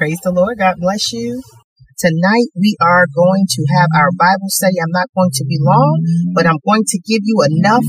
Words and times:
Praise 0.00 0.16
the 0.24 0.32
Lord. 0.32 0.56
God 0.56 0.80
bless 0.80 1.12
you. 1.12 1.44
Tonight 2.00 2.48
we 2.56 2.72
are 2.80 3.04
going 3.04 3.44
to 3.44 3.62
have 3.76 3.92
our 3.92 4.08
Bible 4.16 4.48
study. 4.48 4.80
I'm 4.80 4.96
not 4.96 5.12
going 5.12 5.28
to 5.28 5.44
be 5.44 5.60
long, 5.60 6.00
but 6.32 6.48
I'm 6.48 6.56
going 6.64 6.88
to 6.88 6.98
give 7.04 7.20
you 7.20 7.44
enough 7.44 7.84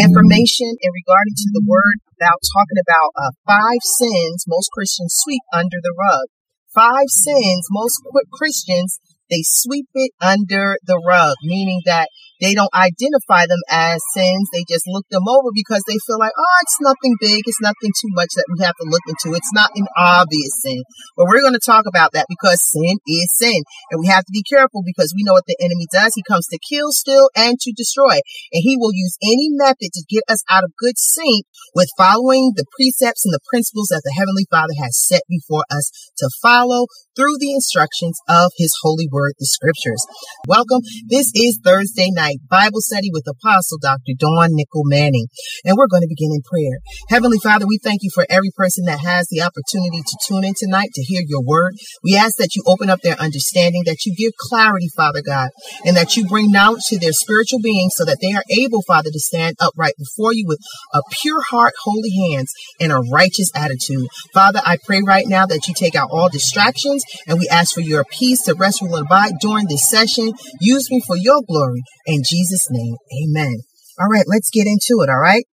information 0.00 0.72
in 0.80 0.90
regarding 0.96 1.36
to 1.36 1.48
the 1.52 1.60
word 1.68 2.00
about 2.16 2.40
talking 2.56 2.80
about 2.80 3.10
uh, 3.20 3.32
five 3.44 3.84
sins 3.84 4.48
most 4.48 4.72
Christians 4.72 5.12
sweep 5.20 5.44
under 5.52 5.76
the 5.76 5.92
rug. 5.92 6.32
Five 6.72 7.12
sins 7.12 7.68
most 7.68 8.00
Christians 8.32 8.96
they 9.28 9.44
sweep 9.44 9.92
it 9.92 10.16
under 10.24 10.80
the 10.88 10.96
rug, 10.96 11.36
meaning 11.44 11.84
that 11.84 12.08
they 12.42 12.58
don't 12.58 12.74
identify 12.74 13.46
them 13.46 13.62
as 13.70 14.02
sins. 14.18 14.50
They 14.50 14.66
just 14.66 14.90
look 14.90 15.06
them 15.14 15.22
over 15.30 15.54
because 15.54 15.78
they 15.86 15.94
feel 16.02 16.18
like, 16.18 16.34
oh, 16.34 16.56
it's 16.66 16.82
nothing 16.82 17.14
big. 17.22 17.46
It's 17.46 17.62
nothing 17.62 17.94
too 17.94 18.10
much 18.18 18.34
that 18.34 18.50
we 18.50 18.66
have 18.66 18.74
to 18.82 18.90
look 18.90 19.06
into. 19.06 19.38
It's 19.38 19.54
not 19.54 19.70
an 19.78 19.86
obvious 19.94 20.50
sin. 20.58 20.82
But 21.14 21.30
we're 21.30 21.40
going 21.40 21.54
to 21.54 21.62
talk 21.62 21.86
about 21.86 22.10
that 22.18 22.26
because 22.26 22.58
sin 22.74 22.98
is 23.06 23.30
sin. 23.38 23.62
And 23.94 24.02
we 24.02 24.10
have 24.10 24.26
to 24.26 24.34
be 24.34 24.42
careful 24.42 24.82
because 24.82 25.14
we 25.14 25.22
know 25.22 25.38
what 25.38 25.46
the 25.46 25.56
enemy 25.62 25.86
does. 25.94 26.18
He 26.18 26.26
comes 26.26 26.50
to 26.50 26.58
kill, 26.58 26.90
steal, 26.90 27.30
and 27.38 27.54
to 27.62 27.70
destroy. 27.70 28.18
And 28.50 28.62
he 28.66 28.74
will 28.74 28.92
use 28.92 29.14
any 29.22 29.46
method 29.54 29.94
to 29.94 30.02
get 30.10 30.26
us 30.26 30.42
out 30.50 30.66
of 30.66 30.74
good 30.74 30.98
sync 30.98 31.46
with 31.78 31.94
following 31.94 32.58
the 32.58 32.66
precepts 32.74 33.22
and 33.22 33.30
the 33.30 33.46
principles 33.54 33.94
that 33.94 34.02
the 34.02 34.18
Heavenly 34.18 34.50
Father 34.50 34.74
has 34.82 34.98
set 34.98 35.22
before 35.30 35.62
us 35.70 35.94
to 36.18 36.26
follow 36.42 36.90
through 37.14 37.38
the 37.38 37.52
instructions 37.54 38.18
of 38.28 38.50
his 38.58 38.74
holy 38.82 39.06
word, 39.10 39.34
the 39.38 39.46
scriptures. 39.46 40.02
Welcome. 40.48 40.80
This 41.06 41.30
is 41.34 41.60
Thursday 41.62 42.10
night 42.10 42.31
Bible 42.48 42.80
study 42.80 43.08
with 43.12 43.26
Apostle 43.26 43.78
Dr. 43.80 44.12
Dawn 44.18 44.48
Nickel 44.52 44.84
Manning. 44.84 45.28
And 45.64 45.76
we're 45.76 45.88
going 45.88 46.02
to 46.02 46.08
begin 46.08 46.30
in 46.32 46.42
prayer. 46.42 46.78
Heavenly 47.08 47.38
Father, 47.42 47.66
we 47.66 47.78
thank 47.82 48.02
you 48.02 48.10
for 48.14 48.26
every 48.28 48.50
person 48.56 48.84
that 48.86 49.00
has 49.00 49.28
the 49.30 49.42
opportunity 49.42 50.02
to 50.02 50.16
tune 50.26 50.44
in 50.44 50.54
tonight 50.56 50.90
to 50.94 51.02
hear 51.02 51.22
your 51.26 51.42
word. 51.42 51.74
We 52.02 52.16
ask 52.16 52.36
that 52.36 52.54
you 52.54 52.62
open 52.66 52.90
up 52.90 53.00
their 53.00 53.20
understanding, 53.20 53.82
that 53.86 54.04
you 54.06 54.14
give 54.14 54.32
clarity, 54.38 54.88
Father 54.96 55.22
God, 55.22 55.50
and 55.84 55.96
that 55.96 56.16
you 56.16 56.26
bring 56.26 56.50
knowledge 56.50 56.84
to 56.88 56.98
their 56.98 57.12
spiritual 57.12 57.60
being 57.62 57.90
so 57.90 58.04
that 58.04 58.18
they 58.20 58.32
are 58.32 58.44
able, 58.50 58.82
Father, 58.82 59.10
to 59.10 59.20
stand 59.20 59.56
upright 59.60 59.94
before 59.98 60.32
you 60.32 60.44
with 60.46 60.60
a 60.94 61.02
pure 61.10 61.42
heart, 61.42 61.74
holy 61.84 62.10
hands, 62.30 62.52
and 62.80 62.92
a 62.92 63.02
righteous 63.12 63.50
attitude. 63.54 64.08
Father, 64.34 64.60
I 64.64 64.78
pray 64.84 65.02
right 65.06 65.26
now 65.26 65.46
that 65.46 65.68
you 65.68 65.74
take 65.74 65.94
out 65.94 66.10
all 66.10 66.28
distractions 66.28 67.04
and 67.26 67.38
we 67.38 67.48
ask 67.48 67.74
for 67.74 67.80
your 67.80 68.04
peace 68.04 68.42
to 68.42 68.54
rest, 68.54 68.82
and 68.82 68.94
abide 68.94 69.32
during 69.40 69.66
this 69.66 69.88
session. 69.88 70.32
Use 70.60 70.90
me 70.90 71.00
for 71.06 71.16
your 71.16 71.42
glory 71.46 71.82
Jesus' 72.28 72.68
name, 72.70 72.96
amen. 73.24 73.60
All 74.00 74.08
right, 74.08 74.24
let's 74.26 74.50
get 74.50 74.66
into 74.66 75.02
it. 75.02 75.10
All 75.10 75.20
right. 75.20 75.44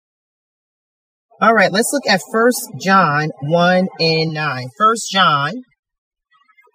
All 1.41 1.53
right, 1.53 1.71
let's 1.71 1.91
look 1.93 2.07
at 2.07 2.21
First 2.31 2.59
John 2.81 3.29
1 3.43 3.87
and 3.99 4.33
9. 4.33 4.67
First 4.77 5.09
John, 5.09 5.53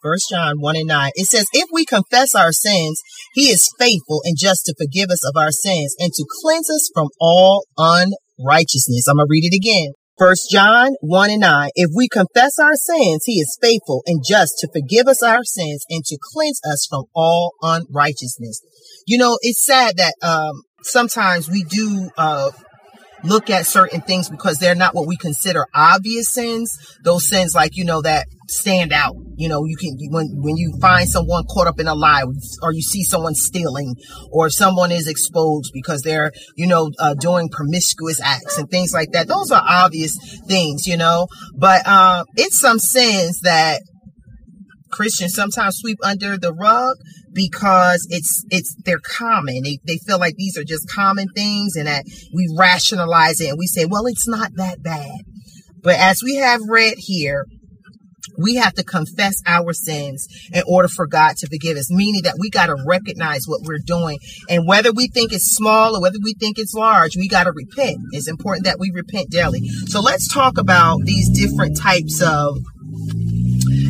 First 0.04 0.28
John 0.30 0.56
1 0.58 0.76
and 0.76 0.86
9. 0.86 1.10
It 1.14 1.26
says, 1.26 1.46
If 1.52 1.68
we 1.72 1.86
confess 1.86 2.34
our 2.34 2.52
sins, 2.52 3.00
he 3.32 3.48
is 3.48 3.72
faithful 3.78 4.20
and 4.24 4.36
just 4.38 4.66
to 4.66 4.74
forgive 4.76 5.08
us 5.10 5.26
of 5.26 5.32
our 5.34 5.50
sins 5.50 5.96
and 5.98 6.12
to 6.12 6.26
cleanse 6.42 6.68
us 6.68 6.90
from 6.94 7.08
all 7.18 7.64
unrighteousness. 7.78 9.08
I'm 9.08 9.16
going 9.16 9.26
to 9.26 9.30
read 9.30 9.48
it 9.50 9.56
again. 9.56 9.92
First 10.18 10.48
John 10.52 10.92
1 11.00 11.30
and 11.30 11.40
9. 11.40 11.70
If 11.74 11.90
we 11.96 12.08
confess 12.08 12.58
our 12.58 12.74
sins, 12.74 13.24
he 13.24 13.40
is 13.40 13.58
faithful 13.60 14.02
and 14.06 14.22
just 14.24 14.54
to 14.58 14.68
forgive 14.72 15.08
us 15.08 15.22
our 15.22 15.42
sins 15.42 15.84
and 15.88 16.04
to 16.04 16.18
cleanse 16.32 16.60
us 16.70 16.86
from 16.88 17.04
all 17.14 17.54
unrighteousness. 17.62 18.60
You 19.06 19.18
know, 19.18 19.38
it's 19.42 19.64
sad 19.64 19.96
that 19.98 20.14
um, 20.22 20.62
sometimes 20.82 21.48
we 21.48 21.64
do 21.64 22.10
uh, 22.16 22.50
look 23.24 23.50
at 23.50 23.66
certain 23.66 24.00
things 24.02 24.28
because 24.28 24.58
they're 24.58 24.74
not 24.74 24.94
what 24.94 25.06
we 25.06 25.16
consider 25.16 25.66
obvious 25.74 26.32
sins. 26.32 26.76
Those 27.02 27.28
sins, 27.28 27.54
like 27.54 27.76
you 27.76 27.84
know, 27.84 28.02
that 28.02 28.26
stand 28.48 28.92
out. 28.92 29.14
You 29.36 29.48
know, 29.48 29.64
you 29.64 29.76
can 29.76 29.96
when 30.10 30.28
when 30.34 30.56
you 30.56 30.78
find 30.80 31.08
someone 31.08 31.44
caught 31.52 31.66
up 31.66 31.80
in 31.80 31.88
a 31.88 31.94
lie, 31.94 32.24
or 32.62 32.72
you 32.72 32.82
see 32.82 33.02
someone 33.02 33.34
stealing, 33.34 33.96
or 34.30 34.48
someone 34.50 34.92
is 34.92 35.08
exposed 35.08 35.70
because 35.74 36.02
they're 36.02 36.30
you 36.56 36.66
know 36.66 36.90
uh, 36.98 37.14
doing 37.14 37.48
promiscuous 37.48 38.20
acts 38.20 38.58
and 38.58 38.70
things 38.70 38.92
like 38.92 39.10
that. 39.12 39.28
Those 39.28 39.50
are 39.50 39.62
obvious 39.66 40.16
things, 40.46 40.86
you 40.86 40.96
know. 40.96 41.26
But 41.56 41.82
uh, 41.86 42.24
it's 42.36 42.60
some 42.60 42.78
sins 42.78 43.40
that 43.40 43.82
Christians 44.90 45.34
sometimes 45.34 45.76
sweep 45.78 45.98
under 46.04 46.38
the 46.38 46.52
rug 46.54 46.96
because 47.34 48.06
it's 48.10 48.44
it's 48.50 48.74
they're 48.84 48.98
common. 48.98 49.62
They 49.62 49.78
they 49.86 49.98
feel 49.98 50.18
like 50.18 50.36
these 50.36 50.56
are 50.56 50.64
just 50.64 50.88
common 50.88 51.28
things 51.34 51.76
and 51.76 51.86
that 51.86 52.04
we 52.32 52.48
rationalize 52.56 53.40
it 53.40 53.50
and 53.50 53.58
we 53.58 53.66
say, 53.66 53.84
well, 53.84 54.06
it's 54.06 54.28
not 54.28 54.52
that 54.56 54.82
bad. 54.82 55.18
But 55.82 55.96
as 55.96 56.22
we 56.22 56.36
have 56.36 56.60
read 56.66 56.94
here, 56.96 57.44
we 58.38 58.56
have 58.56 58.74
to 58.74 58.84
confess 58.84 59.34
our 59.46 59.72
sins 59.72 60.26
in 60.52 60.62
order 60.66 60.88
for 60.88 61.06
God 61.06 61.36
to 61.36 61.46
forgive 61.46 61.76
us, 61.76 61.90
meaning 61.90 62.22
that 62.22 62.36
we 62.38 62.50
got 62.50 62.66
to 62.66 62.76
recognize 62.86 63.44
what 63.46 63.62
we're 63.62 63.84
doing. 63.84 64.18
And 64.48 64.66
whether 64.66 64.92
we 64.92 65.08
think 65.08 65.32
it's 65.32 65.54
small 65.54 65.96
or 65.96 66.00
whether 66.00 66.18
we 66.22 66.34
think 66.34 66.58
it's 66.58 66.74
large, 66.74 67.16
we 67.16 67.28
got 67.28 67.44
to 67.44 67.52
repent. 67.52 67.98
It's 68.12 68.28
important 68.28 68.64
that 68.64 68.78
we 68.78 68.90
repent 68.92 69.30
daily. 69.30 69.60
So 69.86 70.00
let's 70.00 70.32
talk 70.32 70.58
about 70.58 71.00
these 71.04 71.28
different 71.38 71.78
types 71.78 72.22
of 72.22 72.56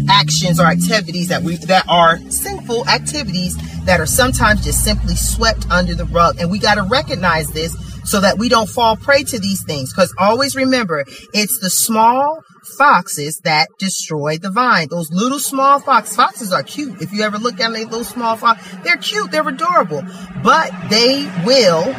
actions 0.08 0.60
or 0.60 0.66
activities 0.66 1.28
that 1.28 1.42
we 1.42 1.56
that 1.56 1.84
are 1.88 2.18
sinful 2.30 2.88
activities 2.88 3.56
that 3.84 4.00
are 4.00 4.06
sometimes 4.06 4.64
just 4.64 4.84
simply 4.84 5.14
swept 5.14 5.70
under 5.70 5.94
the 5.94 6.04
rug. 6.06 6.36
And 6.38 6.50
we 6.50 6.58
got 6.58 6.74
to 6.76 6.82
recognize 6.82 7.48
this 7.48 7.76
so 8.04 8.20
that 8.20 8.38
we 8.38 8.48
don't 8.48 8.68
fall 8.68 8.96
prey 8.96 9.22
to 9.24 9.38
these 9.38 9.64
things. 9.64 9.92
Because 9.92 10.14
always 10.18 10.54
remember 10.54 11.04
it's 11.32 11.58
the 11.60 11.70
small 11.70 12.42
foxes 12.78 13.40
that 13.44 13.68
destroy 13.78 14.38
the 14.38 14.50
vine. 14.50 14.88
Those 14.88 15.10
little 15.10 15.38
small 15.38 15.80
foxes 15.80 16.16
foxes 16.16 16.52
are 16.52 16.62
cute. 16.62 17.02
If 17.02 17.12
you 17.12 17.22
ever 17.22 17.38
look 17.38 17.60
at 17.60 17.90
those 17.90 18.08
small 18.08 18.36
foxes 18.36 18.82
they're 18.82 18.96
cute 18.96 19.30
they're 19.30 19.48
adorable. 19.48 20.02
But 20.42 20.70
they 20.88 21.30
will 21.44 21.94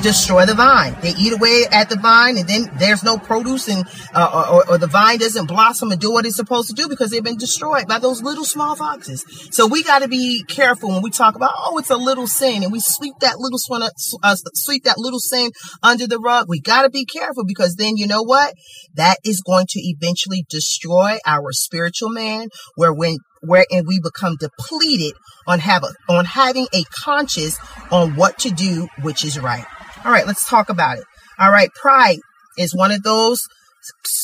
destroy 0.00 0.46
the 0.46 0.54
vine. 0.54 0.96
They 1.02 1.10
eat 1.10 1.32
away 1.32 1.64
at 1.70 1.88
the 1.88 1.96
vine, 1.96 2.36
and 2.36 2.48
then 2.48 2.70
there's 2.78 3.02
no 3.02 3.18
produce, 3.18 3.68
and 3.68 3.84
uh, 4.14 4.50
or, 4.52 4.70
or, 4.70 4.78
the 4.78 4.86
vine 4.86 5.18
doesn't 5.18 5.46
blossom 5.46 5.92
and 5.92 6.00
do 6.00 6.12
what 6.12 6.26
it's 6.26 6.36
supposed 6.36 6.68
to 6.68 6.74
do 6.74 6.88
because 6.88 7.10
they've 7.10 7.24
been 7.24 7.36
destroyed 7.36 7.86
by 7.86 7.98
those 7.98 8.22
little 8.22 8.44
small 8.44 8.74
foxes. 8.76 9.24
So 9.50 9.66
we 9.66 9.82
got 9.82 10.00
to 10.00 10.08
be 10.08 10.44
careful 10.44 10.90
when 10.90 11.02
we 11.02 11.10
talk 11.10 11.34
about 11.36 11.52
oh, 11.56 11.78
it's 11.78 11.90
a 11.90 11.96
little 11.96 12.26
sin, 12.26 12.62
and 12.62 12.72
we 12.72 12.80
sweep 12.80 13.14
that 13.20 13.38
little 13.38 13.58
uh, 13.70 13.90
uh, 14.22 14.36
sweep 14.54 14.84
that 14.84 14.98
little 14.98 15.20
sin 15.20 15.50
under 15.82 16.06
the 16.06 16.18
rug. 16.18 16.46
We 16.48 16.60
got 16.60 16.82
to 16.82 16.90
be 16.90 17.04
careful 17.04 17.44
because 17.44 17.76
then 17.76 17.96
you 17.96 18.06
know 18.06 18.22
what? 18.22 18.54
That 18.94 19.18
is 19.24 19.40
going 19.40 19.66
to 19.70 19.80
eventually 19.80 20.44
destroy 20.48 21.18
our 21.26 21.52
spiritual 21.52 22.10
man. 22.10 22.48
Where 22.74 22.92
when 22.92 23.18
wherein 23.42 23.86
we 23.86 24.00
become 24.00 24.36
depleted 24.36 25.14
on 25.46 25.58
have 25.60 25.84
on 26.08 26.24
having 26.24 26.66
a 26.74 26.84
conscience 26.84 27.58
on 27.90 28.16
what 28.16 28.38
to 28.40 28.50
do, 28.50 28.88
which 29.02 29.24
is 29.24 29.38
right. 29.38 29.64
All 30.02 30.12
right, 30.12 30.26
let's 30.26 30.48
talk 30.48 30.70
about 30.70 30.96
it. 30.96 31.04
All 31.38 31.50
right, 31.50 31.68
pride 31.74 32.20
is 32.56 32.74
one 32.74 32.90
of 32.90 33.02
those 33.02 33.46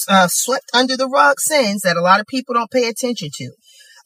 uh, 0.09 0.26
swept 0.26 0.64
under 0.72 0.97
the 0.97 1.09
rug 1.09 1.38
sins 1.38 1.82
that 1.82 1.98
a 1.98 2.00
lot 2.00 2.19
of 2.19 2.26
people 2.26 2.54
don't 2.54 2.70
pay 2.70 2.88
attention 2.88 3.28
to. 3.34 3.50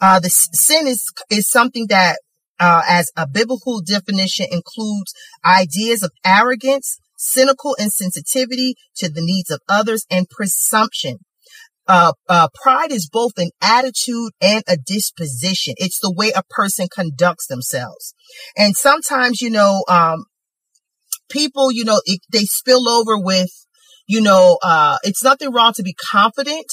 Uh, 0.01 0.19
the 0.19 0.31
sin 0.31 0.89
is 0.89 1.05
is 1.31 1.49
something 1.49 1.87
that, 1.89 2.19
uh, 2.59 2.83
as 2.89 3.13
a 3.17 3.29
biblical 3.29 3.81
definition, 3.81 4.47
includes 4.51 5.13
ideas 5.45 6.03
of 6.03 6.11
arrogance, 6.25 6.99
cynical 7.17 7.77
insensitivity 7.79 8.73
to 8.97 9.09
the 9.09 9.21
needs 9.21 9.51
of 9.51 9.61
others, 9.69 10.05
and 10.11 10.29
presumption. 10.29 11.19
Uh, 11.87 12.13
uh, 12.29 12.49
pride 12.63 12.91
is 12.91 13.09
both 13.09 13.33
an 13.37 13.51
attitude 13.61 14.33
and 14.41 14.65
a 14.69 14.77
disposition. 14.77 15.75
It's 15.77 16.01
the 16.01 16.13
way 16.13 16.33
a 16.35 16.43
person 16.51 16.89
conducts 16.93 17.47
themselves. 17.47 18.15
And 18.57 18.77
sometimes, 18.77 19.41
you 19.41 19.51
know, 19.51 19.85
um, 19.89 20.25
people, 21.31 21.73
you 21.73 21.85
know, 21.85 22.01
it, 22.05 22.21
they 22.31 22.45
spill 22.45 22.89
over 22.89 23.19
with, 23.19 23.51
you 24.07 24.21
know, 24.21 24.59
uh, 24.63 24.99
it's 25.03 25.25
nothing 25.25 25.53
wrong 25.53 25.73
to 25.75 25.83
be 25.83 25.95
confident 25.95 26.67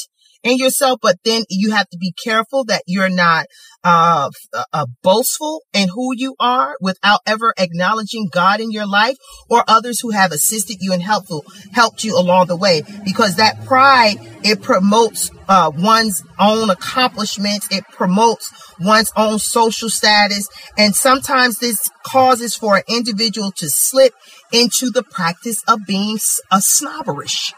in 0.43 0.57
yourself, 0.57 0.99
but 1.01 1.17
then 1.25 1.43
you 1.49 1.71
have 1.71 1.89
to 1.89 1.97
be 1.97 2.13
careful 2.23 2.63
that 2.65 2.83
you're 2.85 3.09
not 3.09 3.47
uh, 3.83 4.29
uh, 4.73 4.85
boastful 5.03 5.61
in 5.73 5.87
who 5.89 6.11
you 6.15 6.35
are 6.39 6.75
without 6.81 7.19
ever 7.25 7.53
acknowledging 7.57 8.27
God 8.31 8.59
in 8.59 8.71
your 8.71 8.87
life 8.87 9.15
or 9.49 9.63
others 9.67 9.99
who 9.99 10.11
have 10.11 10.31
assisted 10.31 10.77
you 10.79 10.93
and 10.93 11.01
helpful 11.01 11.45
helped 11.73 12.03
you 12.03 12.17
along 12.17 12.47
the 12.47 12.55
way. 12.55 12.83
Because 13.03 13.35
that 13.35 13.65
pride 13.65 14.17
it 14.43 14.61
promotes 14.61 15.31
uh, 15.49 15.71
one's 15.75 16.23
own 16.39 16.69
accomplishments. 16.69 17.67
It 17.71 17.83
promotes 17.89 18.51
one's 18.79 19.11
own 19.15 19.39
social 19.39 19.89
status, 19.89 20.47
and 20.77 20.95
sometimes 20.95 21.59
this 21.59 21.89
causes 22.03 22.55
for 22.55 22.77
an 22.77 22.83
individual 22.87 23.51
to 23.57 23.69
slip 23.69 24.13
into 24.51 24.89
the 24.89 25.03
practice 25.03 25.63
of 25.67 25.85
being 25.85 26.17
a 26.51 26.61
snobberish. 26.61 27.53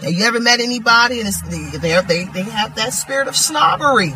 Have 0.00 0.12
you 0.12 0.24
ever 0.24 0.40
met 0.40 0.60
anybody 0.60 1.20
and 1.20 1.28
they, 1.50 2.00
they, 2.00 2.24
they 2.24 2.42
have 2.42 2.76
that 2.76 2.92
spirit 2.92 3.26
of 3.26 3.36
snobbery? 3.36 4.14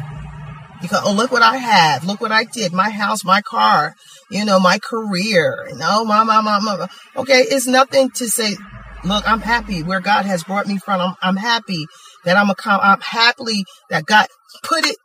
Because, 0.81 1.03
oh, 1.05 1.13
look 1.13 1.31
what 1.31 1.43
I 1.43 1.57
have. 1.57 2.05
Look 2.05 2.21
what 2.21 2.33
I 2.33 2.45
did. 2.45 2.73
My 2.73 2.91
house, 2.91 3.25
my 3.25 3.41
car, 3.41 3.95
you 4.31 4.45
know, 4.45 4.59
my 4.59 4.79
career. 4.79 5.65
Oh, 5.65 5.69
you 5.69 5.77
know, 5.77 6.05
my, 6.05 6.25
my, 6.25 6.41
my, 6.41 6.59
my. 6.61 6.89
Okay, 7.17 7.41
it's 7.41 7.67
nothing 7.67 8.11
to 8.17 8.29
say, 8.29 8.57
look, 9.05 9.29
I'm 9.29 9.41
happy 9.41 9.83
where 9.83 10.01
God 10.01 10.25
has 10.27 10.45
brought 10.45 10.67
me 10.67 10.79
from. 10.79 11.01
I'm, 11.01 11.15
I'm 11.23 11.37
happy 11.37 11.87
that 12.25 12.37
I'm 12.37 12.51
a, 12.51 12.55
I'm 12.67 13.01
happily 13.01 13.65
that 13.91 14.07
God 14.07 14.27
put 14.65 14.85
it 14.87 14.97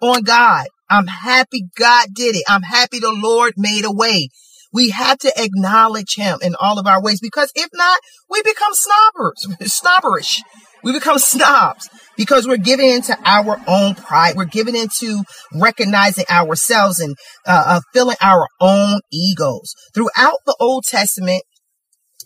on 0.00 0.22
God. 0.22 0.66
I'm 0.88 1.06
happy 1.06 1.64
God 1.76 2.08
did 2.14 2.36
it. 2.36 2.44
I'm 2.48 2.62
happy 2.62 2.98
the 2.98 3.12
Lord 3.12 3.54
made 3.56 3.84
a 3.84 3.92
way. 3.92 4.30
We 4.76 4.90
have 4.90 5.16
to 5.20 5.32
acknowledge 5.38 6.16
him 6.16 6.38
in 6.42 6.54
all 6.60 6.78
of 6.78 6.86
our 6.86 7.02
ways 7.02 7.18
because 7.18 7.50
if 7.54 7.70
not, 7.72 7.98
we 8.28 8.42
become 8.42 8.74
snobbers, 8.74 9.66
snobberish. 9.70 10.42
We 10.84 10.92
become 10.92 11.18
snobs 11.18 11.88
because 12.18 12.46
we're 12.46 12.58
giving 12.58 12.90
into 12.90 13.16
our 13.24 13.58
own 13.66 13.94
pride. 13.94 14.36
We're 14.36 14.44
giving 14.44 14.76
into 14.76 15.22
recognizing 15.54 16.26
ourselves 16.28 17.00
and 17.00 17.16
uh, 17.46 17.64
uh, 17.66 17.80
filling 17.94 18.18
our 18.20 18.48
own 18.60 19.00
egos. 19.10 19.72
Throughout 19.94 20.40
the 20.44 20.54
Old 20.60 20.84
Testament, 20.84 21.42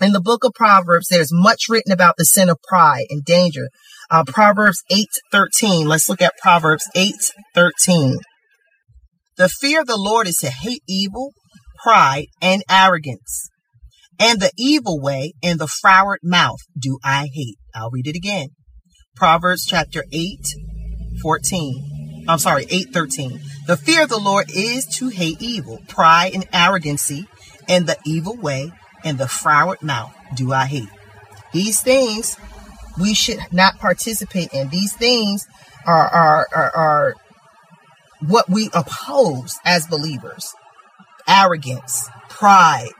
in 0.00 0.10
the 0.10 0.20
book 0.20 0.42
of 0.42 0.52
Proverbs, 0.52 1.06
there's 1.08 1.30
much 1.30 1.68
written 1.68 1.92
about 1.92 2.16
the 2.18 2.24
sin 2.24 2.48
of 2.48 2.58
pride 2.66 3.06
and 3.10 3.24
danger. 3.24 3.68
Uh, 4.10 4.24
Proverbs 4.26 4.82
8:13. 4.90 5.86
Let's 5.86 6.08
look 6.08 6.20
at 6.20 6.36
Proverbs 6.42 6.88
8:13. 6.96 8.18
The 9.36 9.48
fear 9.48 9.82
of 9.82 9.86
the 9.86 9.96
Lord 9.96 10.26
is 10.26 10.38
to 10.38 10.50
hate 10.50 10.82
evil, 10.88 11.30
pride, 11.82 12.26
and 12.40 12.62
arrogance. 12.70 13.50
And 14.18 14.40
the 14.40 14.52
evil 14.56 15.00
way 15.00 15.32
and 15.42 15.58
the 15.58 15.66
froward 15.66 16.20
mouth 16.22 16.60
do 16.78 16.98
I 17.02 17.28
hate. 17.32 17.56
I'll 17.74 17.90
read 17.90 18.06
it 18.06 18.16
again. 18.16 18.48
Proverbs 19.16 19.64
chapter 19.66 20.04
8, 20.12 20.38
14. 21.22 22.24
I'm 22.28 22.38
sorry, 22.38 22.66
8, 22.68 22.92
13. 22.92 23.40
The 23.66 23.76
fear 23.76 24.02
of 24.02 24.08
the 24.08 24.18
Lord 24.18 24.50
is 24.54 24.86
to 24.96 25.08
hate 25.08 25.40
evil, 25.40 25.80
pride 25.88 26.34
and 26.34 26.46
arrogancy, 26.52 27.26
and 27.68 27.86
the 27.86 27.96
evil 28.04 28.36
way 28.36 28.72
and 29.04 29.16
the 29.16 29.28
froward 29.28 29.82
mouth 29.82 30.14
do 30.34 30.52
I 30.52 30.66
hate. 30.66 30.88
These 31.52 31.80
things 31.80 32.36
we 33.00 33.14
should 33.14 33.38
not 33.52 33.78
participate 33.78 34.52
in. 34.52 34.68
These 34.68 34.92
things 34.92 35.46
are, 35.86 36.08
are, 36.08 36.46
are, 36.54 36.76
are 36.76 37.14
what 38.26 38.50
we 38.50 38.68
oppose 38.74 39.58
as 39.64 39.86
believers 39.86 40.54
arrogance, 41.30 42.10
pride, 42.28 42.90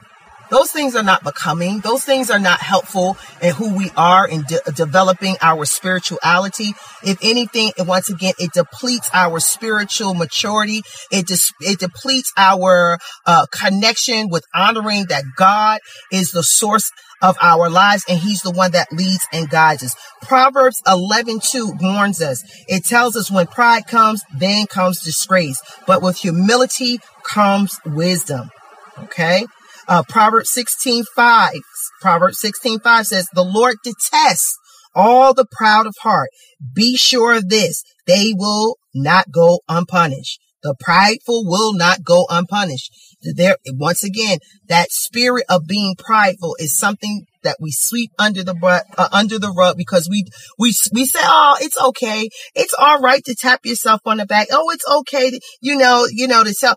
those 0.51 0.69
things 0.69 0.97
are 0.97 1.03
not 1.03 1.23
becoming. 1.23 1.79
Those 1.79 2.03
things 2.03 2.29
are 2.29 2.37
not 2.37 2.59
helpful 2.59 3.17
in 3.41 3.53
who 3.53 3.73
we 3.73 3.89
are 3.95 4.27
in 4.27 4.43
de- 4.43 4.59
developing 4.75 5.37
our 5.41 5.63
spirituality. 5.63 6.73
If 7.03 7.19
anything, 7.23 7.71
once 7.79 8.09
again, 8.09 8.33
it 8.37 8.51
depletes 8.51 9.09
our 9.13 9.39
spiritual 9.39 10.13
maturity. 10.13 10.81
It 11.09 11.25
dis- 11.25 11.53
it 11.61 11.79
depletes 11.79 12.33
our 12.35 12.99
uh, 13.25 13.45
connection 13.49 14.27
with 14.27 14.45
honoring 14.53 15.05
that 15.05 15.23
God 15.37 15.79
is 16.11 16.31
the 16.31 16.43
source 16.43 16.91
of 17.21 17.37
our 17.41 17.69
lives 17.69 18.03
and 18.09 18.19
he's 18.19 18.41
the 18.41 18.51
one 18.51 18.71
that 18.71 18.91
leads 18.91 19.25
and 19.31 19.49
guides 19.49 19.83
us. 19.83 19.95
Proverbs 20.21 20.81
11, 20.87 21.39
2 21.39 21.73
warns 21.79 22.21
us. 22.21 22.43
It 22.67 22.83
tells 22.83 23.15
us 23.15 23.31
when 23.31 23.47
pride 23.47 23.87
comes, 23.87 24.21
then 24.35 24.65
comes 24.67 25.01
disgrace, 25.03 25.61
but 25.87 26.01
with 26.01 26.17
humility 26.17 26.99
comes 27.23 27.79
wisdom. 27.85 28.49
Okay. 28.97 29.45
Uh, 29.87 30.03
Proverbs 30.07 30.51
16, 30.51 31.05
5. 31.15 31.53
Proverbs 32.01 32.39
16, 32.39 32.79
5 32.79 33.07
says, 33.07 33.27
the 33.33 33.43
Lord 33.43 33.75
detests 33.83 34.57
all 34.93 35.33
the 35.33 35.45
proud 35.51 35.87
of 35.87 35.95
heart. 36.01 36.29
Be 36.73 36.97
sure 36.97 37.33
of 37.33 37.49
this. 37.49 37.83
They 38.07 38.33
will 38.35 38.77
not 38.93 39.31
go 39.31 39.61
unpunished. 39.69 40.39
The 40.63 40.75
prideful 40.79 41.43
will 41.45 41.73
not 41.73 42.03
go 42.03 42.27
unpunished. 42.29 42.91
There, 43.35 43.57
once 43.73 44.03
again, 44.03 44.39
that 44.67 44.91
spirit 44.91 45.45
of 45.49 45.65
being 45.65 45.95
prideful 45.97 46.55
is 46.59 46.77
something 46.77 47.25
that 47.43 47.57
we 47.59 47.71
sweep 47.71 48.11
under 48.19 48.43
the 48.43 48.55
uh, 48.97 49.09
under 49.11 49.39
the 49.39 49.51
rug 49.51 49.75
because 49.75 50.07
we 50.09 50.25
we 50.59 50.73
we 50.93 51.05
say, 51.05 51.19
oh, 51.23 51.57
it's 51.61 51.79
okay, 51.81 52.29
it's 52.53 52.75
all 52.77 52.99
right 52.99 53.23
to 53.25 53.35
tap 53.35 53.61
yourself 53.63 54.01
on 54.05 54.17
the 54.17 54.25
back. 54.27 54.47
Oh, 54.51 54.69
it's 54.69 54.85
okay, 54.87 55.31
to, 55.31 55.39
you 55.61 55.75
know, 55.77 56.07
you 56.11 56.27
know 56.27 56.43
to 56.43 56.53
tell. 56.53 56.75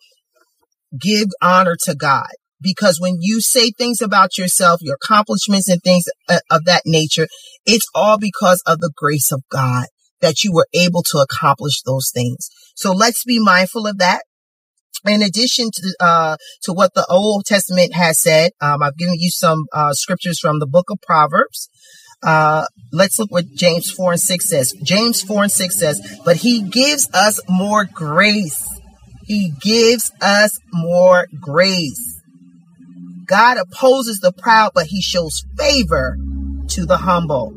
Give 0.99 1.29
honor 1.43 1.77
to 1.85 1.95
God 1.95 2.29
because 2.61 3.01
when 3.01 3.17
you 3.21 3.41
say 3.41 3.71
things 3.71 4.01
about 4.01 4.39
yourself, 4.39 4.81
your 4.83 4.97
accomplishments 5.03 5.69
and 5.69 5.81
things 5.83 6.05
uh, 6.29 6.39
of 6.51 6.65
that 6.65 6.83
nature, 6.87 7.29
it's 7.67 7.87
all 7.95 8.19
because 8.19 8.63
of 8.67 8.79
the 8.79 8.93
grace 8.97 9.31
of 9.31 9.43
God 9.51 9.87
that 10.21 10.43
you 10.43 10.53
were 10.53 10.67
able 10.75 11.03
to 11.03 11.19
accomplish 11.19 11.83
those 11.83 12.11
things. 12.13 12.49
So 12.75 12.93
let's 12.93 13.25
be 13.25 13.39
mindful 13.39 13.87
of 13.87 13.99
that. 13.99 14.23
In 15.07 15.21
addition 15.21 15.69
to 15.75 15.97
uh, 16.01 16.37
to 16.63 16.73
what 16.73 16.95
the 16.95 17.05
Old 17.11 17.45
Testament 17.45 17.93
has 17.93 18.23
said, 18.23 18.53
um, 18.63 18.83
I've 18.83 18.97
given 18.97 19.17
you 19.19 19.31
some 19.31 19.67
uh, 19.71 19.93
scriptures 19.93 20.41
from 20.41 20.61
the 20.61 20.67
book 20.67 20.87
of 20.91 20.99
Proverbs. 21.03 21.69
Uh, 22.23 22.65
let's 22.91 23.19
look 23.19 23.31
what 23.31 23.45
James 23.55 23.91
4 23.91 24.13
and 24.13 24.21
6 24.21 24.49
says. 24.49 24.75
James 24.83 25.21
4 25.21 25.43
and 25.43 25.53
6 25.53 25.79
says, 25.79 26.21
but 26.25 26.37
he 26.37 26.63
gives 26.63 27.07
us 27.13 27.39
more 27.51 27.85
grace. 27.85 28.67
He 29.27 29.53
gives 29.61 30.13
us 30.21 30.59
more 30.73 31.27
grace. 31.41 32.21
God 33.27 33.57
opposes 33.57 34.21
the 34.21 34.33
proud, 34.33 34.73
but 34.75 34.87
he 34.87 35.01
shows 35.01 35.45
favor 35.57 36.19
to 36.69 36.85
the 36.85 36.99
humble. 36.99 37.55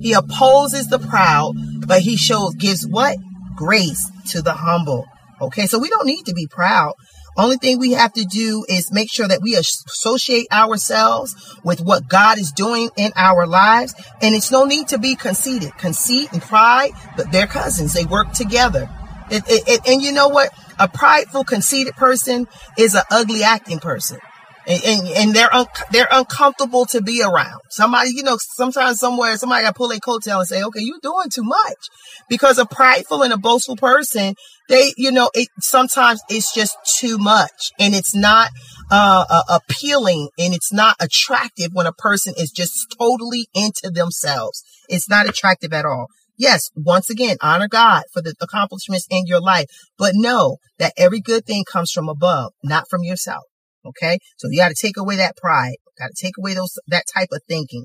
He 0.00 0.12
opposes 0.12 0.88
the 0.88 0.98
proud, 0.98 1.54
but 1.86 2.00
he 2.00 2.16
shows, 2.16 2.54
gives 2.54 2.86
what? 2.86 3.18
Grace 3.56 4.10
to 4.28 4.40
the 4.40 4.52
humble. 4.52 5.06
Okay. 5.40 5.66
So 5.66 5.78
we 5.78 5.88
don't 5.88 6.06
need 6.06 6.24
to 6.26 6.34
be 6.34 6.46
proud. 6.46 6.94
Only 7.36 7.56
thing 7.56 7.78
we 7.78 7.92
have 7.92 8.12
to 8.14 8.24
do 8.24 8.64
is 8.68 8.92
make 8.92 9.12
sure 9.12 9.28
that 9.28 9.40
we 9.42 9.54
associate 9.54 10.46
ourselves 10.52 11.34
with 11.64 11.80
what 11.80 12.08
God 12.08 12.38
is 12.38 12.52
doing 12.52 12.90
in 12.96 13.12
our 13.16 13.46
lives. 13.46 13.94
And 14.20 14.34
it's 14.34 14.50
no 14.50 14.64
need 14.64 14.88
to 14.88 14.98
be 14.98 15.16
conceited. 15.16 15.76
Conceit 15.78 16.32
and 16.32 16.42
pride, 16.42 16.92
but 17.16 17.30
they're 17.32 17.46
cousins. 17.46 17.94
They 17.94 18.04
work 18.04 18.32
together. 18.32 18.88
It, 19.30 19.44
it, 19.48 19.68
it, 19.68 19.80
and 19.86 20.02
you 20.02 20.12
know 20.12 20.28
what? 20.28 20.50
A 20.80 20.88
prideful, 20.88 21.44
conceited 21.44 21.94
person 21.94 22.48
is 22.76 22.94
an 22.94 23.02
ugly 23.10 23.44
acting 23.44 23.78
person 23.78 24.18
and, 24.66 24.82
and, 24.84 25.08
and 25.08 25.34
they're 25.34 25.54
un- 25.54 25.66
they're 25.90 26.08
uncomfortable 26.10 26.86
to 26.86 27.02
be 27.02 27.22
around. 27.22 27.60
Somebody, 27.70 28.10
you 28.14 28.22
know, 28.22 28.38
sometimes 28.38 28.98
somewhere 28.98 29.36
somebody 29.36 29.64
got 29.64 29.74
pull 29.74 29.90
a 29.90 29.98
coattail 29.98 30.38
and 30.38 30.48
say, 30.48 30.62
"Okay, 30.62 30.80
you're 30.80 30.98
doing 31.02 31.28
too 31.32 31.42
much," 31.42 31.88
because 32.28 32.58
a 32.58 32.66
prideful 32.66 33.22
and 33.22 33.32
a 33.32 33.38
boastful 33.38 33.76
person, 33.76 34.34
they, 34.68 34.92
you 34.96 35.10
know, 35.10 35.30
it 35.34 35.48
sometimes 35.60 36.20
it's 36.28 36.54
just 36.54 36.76
too 36.86 37.18
much, 37.18 37.70
and 37.78 37.94
it's 37.94 38.14
not 38.14 38.50
uh, 38.90 39.24
uh, 39.28 39.42
appealing 39.48 40.28
and 40.38 40.52
it's 40.54 40.72
not 40.72 40.96
attractive 41.00 41.70
when 41.72 41.86
a 41.86 41.92
person 41.92 42.34
is 42.36 42.50
just 42.50 42.94
totally 42.98 43.46
into 43.54 43.90
themselves. 43.90 44.62
It's 44.88 45.08
not 45.08 45.28
attractive 45.28 45.72
at 45.72 45.84
all. 45.84 46.08
Yes, 46.40 46.70
once 46.74 47.10
again, 47.10 47.36
honor 47.42 47.68
God 47.68 48.04
for 48.14 48.22
the 48.22 48.34
accomplishments 48.40 49.06
in 49.10 49.26
your 49.26 49.42
life, 49.42 49.66
but 49.98 50.12
know 50.14 50.56
that 50.78 50.94
every 50.96 51.20
good 51.20 51.44
thing 51.44 51.64
comes 51.70 51.92
from 51.92 52.08
above, 52.08 52.54
not 52.64 52.88
from 52.88 53.04
yourself. 53.04 53.44
Okay. 53.84 54.18
So 54.38 54.48
you 54.50 54.58
got 54.58 54.70
to 54.70 54.74
take 54.74 54.96
away 54.96 55.16
that 55.16 55.36
pride. 55.36 55.76
Got 55.98 56.12
to 56.16 56.26
take 56.26 56.38
away 56.38 56.54
those, 56.54 56.78
that 56.88 57.04
type 57.14 57.28
of 57.30 57.42
thinking. 57.46 57.84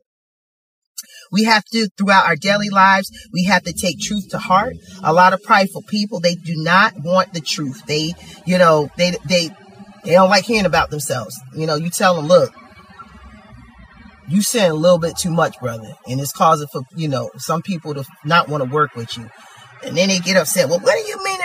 We 1.34 1.44
have 1.44 1.66
to, 1.74 1.90
throughout 1.98 2.28
our 2.28 2.38
daily 2.38 2.70
lives, 2.70 3.12
we 3.34 3.44
have 3.44 3.64
to 3.64 3.74
take 3.74 4.00
truth 4.00 4.30
to 4.30 4.38
heart. 4.38 4.78
A 5.04 5.12
lot 5.12 5.34
of 5.34 5.44
prideful 5.44 5.84
people, 5.90 6.22
they 6.22 6.36
do 6.36 6.54
not 6.56 6.94
want 7.04 7.34
the 7.34 7.42
truth. 7.42 7.86
They, 7.86 8.14
you 8.46 8.58
know, 8.58 8.90
they, 8.96 9.18
they, 9.28 9.50
they 10.06 10.12
don't 10.12 10.30
like 10.30 10.46
hearing 10.46 10.66
about 10.66 10.92
themselves. 10.92 11.38
You 11.58 11.68
know, 11.68 11.76
you 11.76 11.90
tell 11.90 12.16
them, 12.16 12.28
look, 12.28 12.54
you 14.28 14.42
sin 14.42 14.72
a 14.72 14.74
little 14.74 15.00
bit 15.00 15.18
too 15.18 15.32
much, 15.32 15.60
brother. 15.60 15.94
And 16.08 16.20
it's 16.20 16.32
causing 16.32 16.68
for, 16.68 16.82
you 16.96 17.08
know, 17.08 17.30
some 17.38 17.62
people 17.62 17.94
to 17.94 18.04
not 18.24 18.50
want 18.50 18.64
to 18.64 18.70
work 18.70 18.96
with 18.96 19.18
you. 19.18 19.30
And 19.84 19.96
then 19.96 20.10
they 20.10 20.20
get 20.20 20.38
upset. 20.38 20.70
Well, 20.70 20.80
what 20.80 20.96
do 20.96 21.08
you 21.08 21.24
mean? 21.24 21.38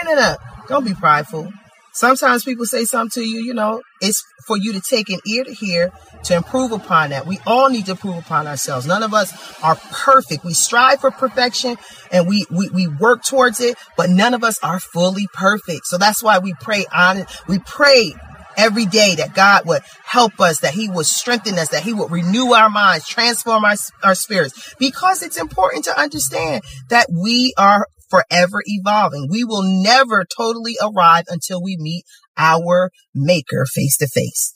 Don't 0.67 0.85
be 0.85 0.93
prideful. 0.93 1.51
Sometimes 1.93 2.45
people 2.45 2.65
say 2.65 2.85
something 2.85 3.21
to 3.21 3.27
you, 3.27 3.43
you 3.43 3.53
know, 3.53 3.81
it's 3.99 4.23
for 4.47 4.57
you 4.57 4.71
to 4.73 4.79
take 4.79 5.09
an 5.09 5.19
ear 5.27 5.43
to 5.43 5.53
hear 5.53 5.91
to 6.23 6.35
improve 6.35 6.71
upon 6.71 7.09
that. 7.09 7.27
We 7.27 7.39
all 7.45 7.69
need 7.69 7.85
to 7.85 7.91
improve 7.91 8.17
upon 8.17 8.47
ourselves. 8.47 8.87
None 8.87 9.03
of 9.03 9.13
us 9.13 9.33
are 9.61 9.75
perfect. 9.75 10.45
We 10.45 10.53
strive 10.53 11.01
for 11.01 11.11
perfection 11.11 11.75
and 12.11 12.27
we, 12.27 12.45
we, 12.49 12.69
we 12.69 12.87
work 12.87 13.23
towards 13.25 13.59
it, 13.59 13.77
but 13.97 14.09
none 14.09 14.33
of 14.33 14.43
us 14.43 14.57
are 14.63 14.79
fully 14.79 15.27
perfect. 15.33 15.85
So 15.85 15.97
that's 15.97 16.23
why 16.23 16.39
we 16.39 16.53
pray 16.61 16.85
on 16.93 17.17
it. 17.17 17.27
We 17.49 17.59
pray 17.59 18.13
every 18.57 18.85
day 18.85 19.15
that 19.15 19.33
God 19.33 19.65
would 19.65 19.81
help 20.03 20.39
us, 20.39 20.59
that 20.59 20.73
He 20.73 20.89
would 20.89 21.05
strengthen 21.05 21.57
us, 21.57 21.69
that 21.69 21.83
He 21.83 21.93
would 21.93 22.11
renew 22.11 22.53
our 22.53 22.69
minds, 22.69 23.07
transform 23.07 23.65
our, 23.65 23.75
our 24.03 24.15
spirits, 24.15 24.75
because 24.79 25.23
it's 25.23 25.37
important 25.37 25.85
to 25.85 25.99
understand 25.99 26.63
that 26.89 27.07
we 27.11 27.53
are 27.57 27.87
forever 28.09 28.61
evolving. 28.65 29.27
We 29.29 29.43
will 29.43 29.63
never 29.63 30.25
totally 30.37 30.75
arrive 30.81 31.25
until 31.29 31.63
we 31.63 31.77
meet 31.79 32.03
our 32.37 32.91
maker 33.15 33.65
face 33.73 33.97
to 33.97 34.07
face. 34.07 34.53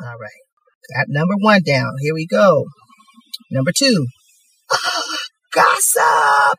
All 0.00 0.16
right. 0.18 0.96
Got 0.96 1.06
number 1.08 1.34
one 1.38 1.62
down. 1.62 1.92
Here 2.00 2.14
we 2.14 2.26
go. 2.26 2.64
Number 3.50 3.72
two. 3.76 4.06
gossip. 5.52 6.58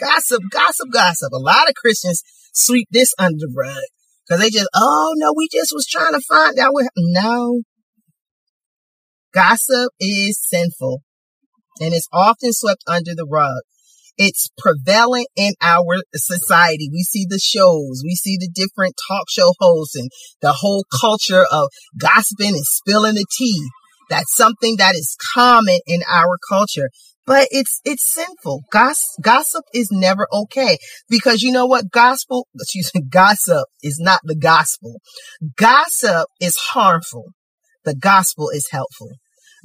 Gossip, 0.00 0.42
gossip, 0.50 0.88
gossip. 0.92 1.32
A 1.32 1.38
lot 1.38 1.68
of 1.68 1.74
Christians 1.74 2.22
sweep 2.54 2.88
this 2.90 3.14
under 3.18 3.38
the 3.38 3.52
rug 3.56 3.82
because 4.32 4.44
they 4.44 4.50
just, 4.50 4.68
oh 4.74 5.12
no, 5.16 5.32
we 5.36 5.48
just 5.52 5.72
was 5.74 5.86
trying 5.86 6.12
to 6.12 6.20
find 6.26 6.58
out 6.58 6.72
what, 6.72 6.86
no. 6.96 7.60
Gossip 9.34 9.90
is 10.00 10.40
sinful 10.42 11.02
and 11.80 11.92
it's 11.92 12.08
often 12.12 12.52
swept 12.52 12.82
under 12.86 13.14
the 13.14 13.26
rug. 13.30 13.60
It's 14.16 14.50
prevalent 14.58 15.26
in 15.36 15.54
our 15.62 16.02
society. 16.14 16.88
We 16.92 17.02
see 17.02 17.26
the 17.28 17.38
shows, 17.38 18.02
we 18.04 18.14
see 18.14 18.36
the 18.38 18.50
different 18.54 18.94
talk 19.08 19.24
show 19.28 19.52
hosts 19.58 19.96
and 19.96 20.10
the 20.40 20.52
whole 20.52 20.84
culture 21.00 21.44
of 21.50 21.68
gossiping 21.98 22.54
and 22.54 22.64
spilling 22.64 23.14
the 23.14 23.26
tea. 23.36 23.68
That's 24.08 24.34
something 24.34 24.76
that 24.78 24.94
is 24.94 25.16
common 25.34 25.78
in 25.86 26.00
our 26.10 26.38
culture. 26.48 26.88
But 27.24 27.48
it's, 27.50 27.80
it's 27.84 28.12
sinful. 28.12 28.62
Goss, 28.72 29.00
gossip 29.22 29.64
is 29.72 29.88
never 29.92 30.26
okay 30.32 30.78
because 31.08 31.42
you 31.42 31.52
know 31.52 31.66
what? 31.66 31.90
Gospel, 31.90 32.48
excuse 32.54 32.90
me, 32.94 33.02
gossip 33.08 33.66
is 33.82 33.98
not 34.00 34.20
the 34.24 34.36
gospel. 34.36 35.00
Gossip 35.56 36.26
is 36.40 36.56
harmful. 36.56 37.26
The 37.84 37.94
gospel 37.94 38.50
is 38.50 38.68
helpful. 38.70 39.10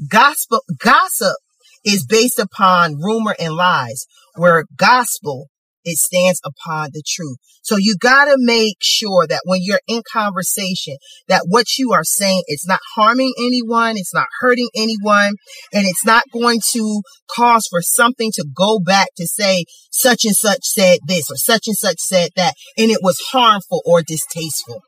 Gospel, 0.10 0.62
gossip 0.80 1.38
is 1.84 2.06
based 2.06 2.40
upon 2.40 2.98
rumor 3.02 3.36
and 3.40 3.54
lies, 3.54 4.06
where 4.36 4.66
gospel 4.76 5.48
it 5.88 5.98
stands 5.98 6.42
upon 6.44 6.90
the 6.92 7.02
truth. 7.08 7.38
So 7.64 7.78
you 7.78 7.96
got 8.00 8.26
to 8.26 8.36
make 8.38 8.78
sure 8.82 9.26
that 9.28 9.42
when 9.46 9.60
you're 9.62 9.82
in 9.88 10.02
conversation, 10.12 10.98
that 11.28 11.46
what 11.48 11.78
you 11.78 11.94
are 11.94 12.04
saying, 12.04 12.44
it's 12.48 12.68
not 12.68 12.80
harming 12.96 13.34
anyone. 13.40 13.98
It's 13.98 14.14
not 14.14 14.28
hurting 14.42 14.70
anyone. 14.76 15.34
And 15.74 15.88
it's 15.88 16.06
not 16.06 16.24
going 16.34 16.60
to 16.74 17.02
cause 17.34 17.68
for 17.70 17.82
something 17.82 18.32
to 18.36 18.46
go 18.56 18.80
back 18.80 19.08
to 19.18 19.26
say 19.26 19.66
such 19.92 20.26
and 20.26 20.36
such 20.36 20.64
said 20.64 21.00
this 21.08 21.30
or 21.30 21.38
such 21.38 21.68
and 21.68 21.76
such 21.76 21.98
said 22.00 22.30
that. 22.36 22.54
And 22.78 22.92
it 22.92 23.00
was 23.02 23.20
harmful 23.32 23.82
or 23.86 24.02
distasteful. 24.02 24.82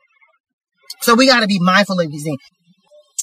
So 1.00 1.14
we 1.14 1.26
got 1.26 1.40
to 1.40 1.46
be 1.46 1.58
mindful 1.60 1.98
of 1.98 2.10
these 2.10 2.24
things. 2.24 2.40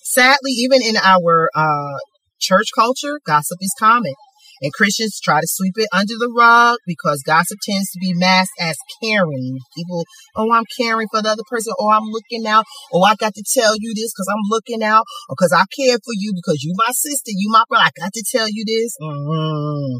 Sadly, 0.03 0.51
even 0.51 0.81
in 0.81 0.97
our, 0.97 1.49
uh, 1.55 1.97
church 2.39 2.67
culture, 2.75 3.19
gossip 3.25 3.57
is 3.61 3.73
common. 3.79 4.13
And 4.61 4.73
Christians 4.73 5.19
try 5.19 5.39
to 5.39 5.47
sweep 5.47 5.75
it 5.77 5.89
under 5.93 6.15
the 6.17 6.33
rug 6.35 6.77
because 6.85 7.21
gossip 7.25 7.59
tends 7.61 7.91
to 7.91 7.99
be 7.99 8.13
masked 8.13 8.53
as 8.59 8.77
caring. 9.01 9.59
People, 9.75 10.05
oh, 10.35 10.51
I'm 10.51 10.65
caring 10.77 11.07
for 11.11 11.21
the 11.21 11.29
other 11.29 11.43
person. 11.49 11.73
Oh, 11.79 11.89
I'm 11.89 12.09
looking 12.09 12.45
out. 12.47 12.65
Oh, 12.93 13.03
I 13.03 13.15
got 13.15 13.33
to 13.35 13.43
tell 13.53 13.75
you 13.77 13.93
this 13.93 14.13
because 14.13 14.27
I'm 14.29 14.49
looking 14.49 14.83
out 14.83 15.05
or 15.29 15.35
because 15.37 15.53
I 15.53 15.65
care 15.75 15.97
for 15.97 16.13
you 16.13 16.33
because 16.35 16.63
you 16.63 16.73
my 16.75 16.91
sister, 16.91 17.31
you 17.31 17.49
my 17.51 17.63
brother. 17.69 17.85
I 17.85 17.91
got 17.99 18.13
to 18.13 18.23
tell 18.31 18.47
you 18.49 18.63
this. 18.65 18.95
Mm-hmm. 19.01 19.99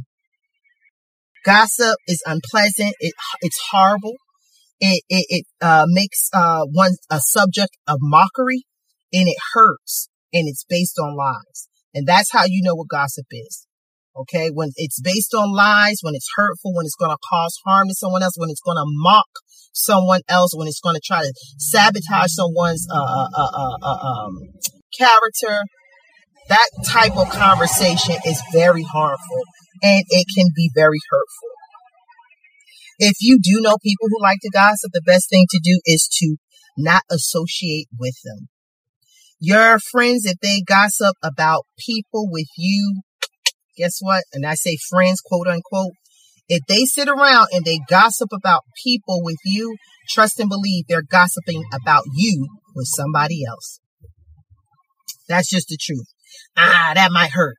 Gossip 1.45 1.97
is 2.07 2.21
unpleasant. 2.25 2.95
It, 2.99 3.13
it's 3.41 3.59
horrible. 3.71 4.15
It, 4.79 5.03
it, 5.09 5.25
it 5.29 5.45
uh, 5.61 5.85
makes 5.87 6.29
uh, 6.33 6.65
one 6.71 6.93
a 7.09 7.19
subject 7.19 7.77
of 7.87 7.97
mockery 8.01 8.65
and 9.13 9.27
it 9.27 9.37
hurts 9.53 10.09
and 10.33 10.47
it's 10.47 10.65
based 10.67 10.99
on 10.99 11.15
lies. 11.15 11.67
And 11.93 12.05
that's 12.05 12.31
how 12.31 12.43
you 12.45 12.61
know 12.63 12.75
what 12.75 12.89
gossip 12.89 13.25
is. 13.31 13.66
Okay. 14.17 14.49
When 14.53 14.69
it's 14.75 14.99
based 15.01 15.33
on 15.33 15.53
lies, 15.55 15.99
when 16.01 16.15
it's 16.15 16.29
hurtful, 16.35 16.73
when 16.73 16.85
it's 16.85 16.95
going 16.95 17.11
to 17.11 17.17
cause 17.29 17.55
harm 17.65 17.87
to 17.87 17.93
someone 17.93 18.23
else, 18.23 18.33
when 18.37 18.49
it's 18.49 18.61
going 18.61 18.77
to 18.77 18.85
mock 18.85 19.27
someone 19.73 20.21
else, 20.27 20.53
when 20.55 20.67
it's 20.67 20.79
going 20.79 20.95
to 20.95 21.01
try 21.05 21.21
to 21.21 21.33
sabotage 21.57 22.31
someone's, 22.31 22.87
uh, 22.91 22.97
uh, 22.97 23.27
uh, 23.35 23.49
uh, 23.53 23.77
uh 23.81 24.07
um, 24.07 24.39
character, 24.97 25.61
that 26.49 26.67
type 26.85 27.15
of 27.17 27.29
conversation 27.29 28.15
is 28.25 28.41
very 28.53 28.83
harmful 28.83 29.43
and 29.83 30.03
it 30.09 30.25
can 30.35 30.47
be 30.55 30.71
very 30.73 30.99
hurtful. 31.09 31.49
If 32.99 33.17
you 33.21 33.37
do 33.41 33.61
know 33.61 33.77
people 33.83 34.07
who 34.09 34.21
like 34.21 34.39
to 34.41 34.49
gossip, 34.51 34.91
the 34.93 35.01
best 35.05 35.29
thing 35.29 35.45
to 35.49 35.59
do 35.63 35.79
is 35.85 36.09
to 36.19 36.37
not 36.77 37.03
associate 37.11 37.87
with 37.99 38.15
them. 38.23 38.47
Your 39.39 39.77
friends, 39.79 40.25
if 40.25 40.37
they 40.41 40.61
gossip 40.65 41.15
about 41.23 41.65
people 41.77 42.27
with 42.31 42.47
you, 42.57 43.01
guess 43.77 43.97
what? 43.99 44.23
And 44.33 44.45
I 44.45 44.55
say 44.55 44.77
friends, 44.89 45.21
quote 45.21 45.47
unquote. 45.47 45.93
If 46.49 46.63
they 46.67 46.85
sit 46.85 47.09
around 47.09 47.47
and 47.51 47.65
they 47.65 47.79
gossip 47.89 48.29
about 48.31 48.63
people 48.83 49.21
with 49.21 49.37
you, 49.45 49.75
trust 50.09 50.39
and 50.39 50.49
believe 50.49 50.85
they're 50.87 51.01
gossiping 51.01 51.63
about 51.73 52.03
you 52.15 52.47
with 52.75 52.87
somebody 52.87 53.43
else. 53.47 53.79
That's 55.27 55.49
just 55.49 55.67
the 55.67 55.77
truth. 55.79 56.07
Ah, 56.55 56.91
that 56.95 57.11
might 57.11 57.31
hurt. 57.31 57.57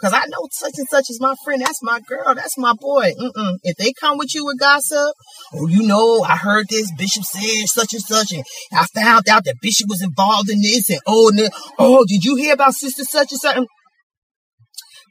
Cause 0.00 0.12
I 0.12 0.24
know 0.26 0.46
such 0.52 0.74
and 0.76 0.86
such 0.90 1.06
is 1.08 1.18
my 1.20 1.34
friend. 1.42 1.62
That's 1.62 1.82
my 1.82 2.00
girl. 2.06 2.34
That's 2.34 2.58
my 2.58 2.74
boy. 2.78 3.12
Mm-mm. 3.18 3.56
If 3.62 3.76
they 3.76 3.92
come 3.98 4.18
with 4.18 4.34
you 4.34 4.44
with 4.44 4.60
gossip, 4.60 5.14
oh, 5.54 5.66
you 5.68 5.82
know, 5.82 6.22
I 6.22 6.36
heard 6.36 6.66
this 6.68 6.92
bishop 6.96 7.24
said 7.24 7.66
such 7.66 7.94
and 7.94 8.02
such, 8.02 8.32
and 8.32 8.44
I 8.72 8.84
found 8.94 9.28
out 9.28 9.44
that 9.46 9.56
bishop 9.62 9.88
was 9.88 10.02
involved 10.02 10.50
in 10.50 10.60
this, 10.60 10.90
and 10.90 11.00
oh, 11.06 11.30
and 11.30 11.50
oh, 11.78 12.04
did 12.06 12.24
you 12.24 12.36
hear 12.36 12.54
about 12.54 12.74
sister 12.74 13.04
such 13.04 13.32
and 13.32 13.40
such? 13.40 13.56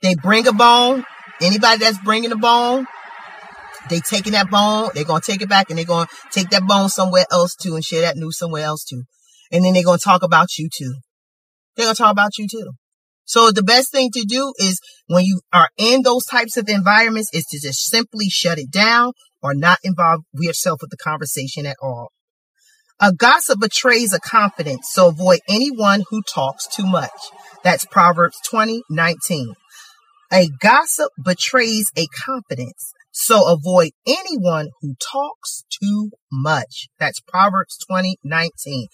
They 0.02 0.16
bring 0.16 0.48
a 0.48 0.54
bone. 0.54 1.04
Anybody 1.42 1.80
that's 1.80 1.98
bringing 2.00 2.32
a 2.32 2.38
bone, 2.38 2.86
they 3.90 4.02
taking 4.02 4.34
that 4.34 4.50
bone, 4.50 4.90
they're 4.94 5.06
gonna 5.06 5.22
take 5.22 5.42
it 5.42 5.50
back, 5.50 5.70
and 5.70 5.78
they're 5.78 5.86
gonna 5.86 6.10
take 6.32 6.50
that 6.50 6.68
bone 6.68 6.90
somewhere 6.90 7.26
else 7.32 7.56
too, 7.56 7.76
and 7.76 7.84
share 7.84 8.02
that 8.02 8.18
news 8.18 8.38
somewhere 8.38 8.66
else 8.66 8.84
too, 8.84 9.04
and 9.52 9.64
then 9.64 9.74
they're 9.74 9.84
gonna 9.84 9.98
talk 9.98 10.22
about 10.22 10.58
you 10.58 10.68
too. 10.74 10.96
They're 11.76 11.86
gonna 11.86 11.96
talk 11.96 12.12
about 12.12 12.38
you 12.38 12.48
too. 12.50 12.72
So 13.24 13.52
the 13.52 13.64
best 13.64 13.92
thing 13.92 14.10
to 14.16 14.24
do 14.24 14.54
is 14.58 14.80
when 15.08 15.24
you 15.24 15.42
are 15.54 15.70
in 15.78 16.02
those 16.02 16.26
types 16.26 16.58
of 16.58 16.68
environments 16.68 17.30
is 17.34 17.46
to 17.52 17.60
just 17.60 17.86
simply 17.86 18.28
shut 18.30 18.58
it 18.58 18.72
down 18.72 19.14
or 19.42 19.54
not 19.54 19.80
involve 19.84 20.22
yourself 20.34 20.80
with 20.82 20.90
the 20.90 20.98
conversation 20.98 21.66
at 21.66 21.78
all. 21.82 22.10
A 23.00 23.14
gossip 23.14 23.62
betrays 23.62 24.12
a 24.14 24.20
confidence, 24.20 24.90
so 24.92 25.08
avoid 25.08 25.40
anyone 25.48 26.04
who 26.10 26.22
talks 26.22 26.68
too 26.68 26.86
much. 26.86 27.12
That's 27.64 27.86
Proverbs 27.86 28.38
20, 28.50 28.82
19. 28.90 29.54
A 30.32 30.48
gossip 30.62 31.10
betrays 31.24 31.92
a 31.98 32.06
confidence, 32.08 32.94
so 33.12 33.52
avoid 33.52 33.92
anyone 34.06 34.70
who 34.80 34.94
talks 35.12 35.64
too 35.82 36.12
much. 36.32 36.88
That's 37.00 37.20
Proverbs 37.20 37.80
20, 37.90 38.18
19. 38.24 38.88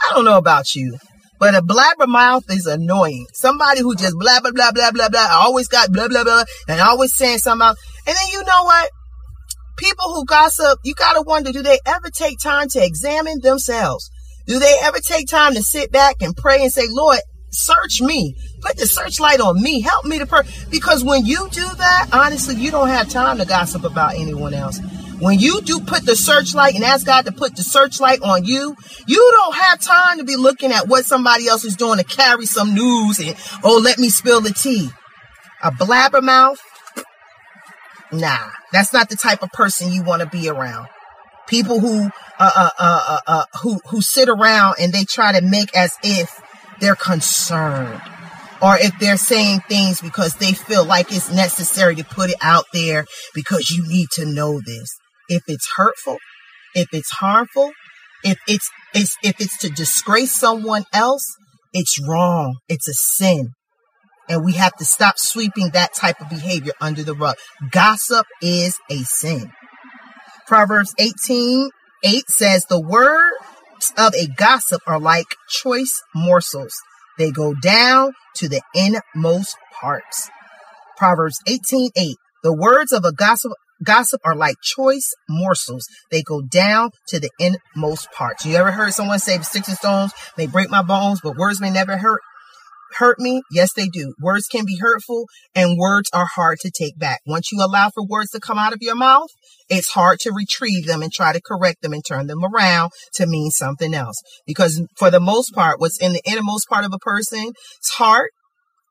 I 0.00 0.14
don't 0.14 0.24
know 0.24 0.38
about 0.38 0.76
you, 0.76 0.96
but 1.40 1.56
a 1.56 1.62
blabbermouth 1.62 2.48
is 2.50 2.66
annoying. 2.66 3.26
Somebody 3.32 3.80
who 3.80 3.96
just 3.96 4.14
blah, 4.16 4.38
blah, 4.40 4.52
blah, 4.52 4.70
blah, 4.70 4.92
blah, 4.92 5.08
blah, 5.08 5.28
always 5.32 5.66
got 5.66 5.90
blah, 5.90 6.06
blah, 6.06 6.22
blah, 6.22 6.44
and 6.68 6.80
always 6.80 7.16
saying 7.16 7.38
something 7.38 7.66
else. 7.66 7.78
And 8.06 8.16
then 8.16 8.28
you 8.30 8.44
know 8.44 8.62
what? 8.62 8.88
People 9.78 10.14
who 10.14 10.24
gossip, 10.26 10.78
you 10.84 10.94
gotta 10.94 11.22
wonder, 11.22 11.50
do 11.50 11.62
they 11.62 11.80
ever 11.86 12.08
take 12.10 12.38
time 12.40 12.68
to 12.68 12.84
examine 12.84 13.40
themselves? 13.40 14.08
Do 14.46 14.60
they 14.60 14.76
ever 14.84 14.98
take 15.00 15.26
time 15.26 15.54
to 15.54 15.62
sit 15.62 15.90
back 15.90 16.16
and 16.20 16.36
pray 16.36 16.62
and 16.62 16.72
say, 16.72 16.86
Lord, 16.88 17.18
search 17.50 18.00
me. 18.00 18.34
Put 18.60 18.76
the 18.76 18.86
searchlight 18.86 19.40
on 19.40 19.60
me. 19.60 19.80
Help 19.80 20.04
me 20.04 20.18
to 20.18 20.26
pray. 20.26 20.42
Because 20.70 21.04
when 21.04 21.24
you 21.24 21.48
do 21.50 21.66
that, 21.66 22.08
honestly, 22.12 22.56
you 22.56 22.70
don't 22.70 22.88
have 22.88 23.08
time 23.08 23.38
to 23.38 23.44
gossip 23.44 23.84
about 23.84 24.14
anyone 24.14 24.54
else. 24.54 24.80
When 25.20 25.40
you 25.40 25.60
do 25.62 25.80
put 25.80 26.06
the 26.06 26.14
searchlight 26.14 26.76
and 26.76 26.84
ask 26.84 27.04
God 27.04 27.24
to 27.24 27.32
put 27.32 27.56
the 27.56 27.62
searchlight 27.62 28.22
on 28.22 28.44
you, 28.44 28.76
you 29.06 29.32
don't 29.36 29.56
have 29.56 29.80
time 29.80 30.18
to 30.18 30.24
be 30.24 30.36
looking 30.36 30.70
at 30.70 30.86
what 30.86 31.06
somebody 31.06 31.48
else 31.48 31.64
is 31.64 31.74
doing 31.74 31.98
to 31.98 32.04
carry 32.04 32.46
some 32.46 32.74
news 32.74 33.18
and, 33.18 33.36
oh, 33.64 33.80
let 33.82 33.98
me 33.98 34.10
spill 34.10 34.40
the 34.40 34.52
tea. 34.52 34.88
A 35.62 35.72
blabbermouth? 35.72 36.58
Nah, 38.12 38.50
that's 38.72 38.92
not 38.92 39.08
the 39.08 39.16
type 39.16 39.42
of 39.42 39.50
person 39.50 39.92
you 39.92 40.04
want 40.04 40.22
to 40.22 40.28
be 40.28 40.48
around. 40.48 40.86
People 41.48 41.80
who, 41.80 42.10
uh, 42.38 42.52
uh, 42.56 42.70
uh, 42.78 43.04
uh, 43.08 43.20
uh, 43.26 43.44
who, 43.62 43.80
who 43.88 44.00
sit 44.00 44.28
around 44.28 44.76
and 44.80 44.92
they 44.92 45.04
try 45.04 45.32
to 45.32 45.44
make 45.44 45.74
as 45.76 45.96
if 46.04 46.40
they're 46.80 46.96
concerned 46.96 48.00
or 48.60 48.76
if 48.76 48.98
they're 48.98 49.16
saying 49.16 49.60
things 49.68 50.00
because 50.00 50.34
they 50.36 50.52
feel 50.52 50.84
like 50.84 51.12
it's 51.12 51.30
necessary 51.30 51.94
to 51.96 52.04
put 52.04 52.30
it 52.30 52.36
out 52.42 52.64
there 52.72 53.04
because 53.34 53.70
you 53.70 53.86
need 53.86 54.08
to 54.12 54.24
know 54.24 54.60
this 54.64 54.88
if 55.28 55.42
it's 55.46 55.68
hurtful, 55.76 56.18
if 56.74 56.88
it's 56.92 57.10
harmful, 57.10 57.72
if 58.24 58.38
it's, 58.48 58.70
it's 58.94 59.16
if 59.22 59.40
it's 59.40 59.58
to 59.58 59.68
disgrace 59.68 60.32
someone 60.32 60.84
else, 60.92 61.24
it's 61.72 62.00
wrong. 62.08 62.56
It's 62.68 62.88
a 62.88 62.94
sin. 62.94 63.50
And 64.28 64.44
we 64.44 64.54
have 64.54 64.74
to 64.76 64.84
stop 64.84 65.14
sweeping 65.18 65.70
that 65.72 65.94
type 65.94 66.20
of 66.20 66.28
behavior 66.28 66.72
under 66.80 67.02
the 67.02 67.14
rug. 67.14 67.36
Gossip 67.70 68.26
is 68.42 68.78
a 68.90 68.98
sin. 68.98 69.50
Proverbs 70.46 70.94
18, 70.98 71.70
8 72.04 72.24
says, 72.28 72.64
the 72.68 72.80
of 73.96 74.14
a 74.14 74.26
gossip 74.26 74.82
are 74.86 75.00
like 75.00 75.26
choice 75.48 76.02
morsels. 76.14 76.74
They 77.18 77.30
go 77.30 77.54
down 77.54 78.12
to 78.36 78.48
the 78.48 78.62
inmost 78.74 79.56
parts. 79.80 80.30
Proverbs 80.96 81.38
18, 81.46 81.90
8. 81.96 82.16
The 82.42 82.52
words 82.52 82.92
of 82.92 83.04
a 83.04 83.12
gossip 83.12 83.52
Gossip 83.82 84.20
are 84.24 84.34
like 84.34 84.56
choice 84.60 85.14
morsels. 85.28 85.86
They 86.10 86.22
go 86.22 86.42
down 86.42 86.90
to 87.08 87.20
the 87.20 87.30
inmost 87.38 88.10
parts. 88.10 88.44
You 88.44 88.56
ever 88.56 88.72
heard 88.72 88.92
someone 88.92 89.20
say 89.20 89.38
sticks 89.38 89.68
and 89.68 89.76
stones 89.76 90.12
may 90.36 90.48
break 90.48 90.68
my 90.68 90.82
bones, 90.82 91.20
but 91.22 91.36
words 91.36 91.60
may 91.60 91.70
never 91.70 91.96
hurt 91.96 92.20
hurt 92.96 93.18
me? 93.18 93.42
Yes, 93.50 93.72
they 93.72 93.86
do. 93.86 94.14
Words 94.20 94.46
can 94.46 94.64
be 94.64 94.78
hurtful 94.78 95.26
and 95.54 95.78
words 95.78 96.10
are 96.12 96.28
hard 96.34 96.58
to 96.60 96.70
take 96.70 96.98
back. 96.98 97.20
Once 97.26 97.52
you 97.52 97.62
allow 97.62 97.90
for 97.90 98.04
words 98.04 98.30
to 98.30 98.40
come 98.40 98.58
out 98.58 98.72
of 98.72 98.78
your 98.80 98.96
mouth, 98.96 99.28
it's 99.68 99.90
hard 99.90 100.18
to 100.20 100.32
retrieve 100.32 100.86
them 100.86 101.02
and 101.02 101.12
try 101.12 101.32
to 101.32 101.40
correct 101.40 101.82
them 101.82 101.92
and 101.92 102.02
turn 102.06 102.26
them 102.26 102.44
around 102.44 102.90
to 103.14 103.26
mean 103.26 103.50
something 103.50 103.94
else. 103.94 104.16
Because 104.46 104.82
for 104.96 105.10
the 105.10 105.20
most 105.20 105.54
part, 105.54 105.80
what's 105.80 106.00
in 106.00 106.12
the 106.12 106.22
innermost 106.24 106.68
part 106.68 106.84
of 106.84 106.92
a 106.92 106.98
person's 106.98 107.54
heart, 107.96 108.30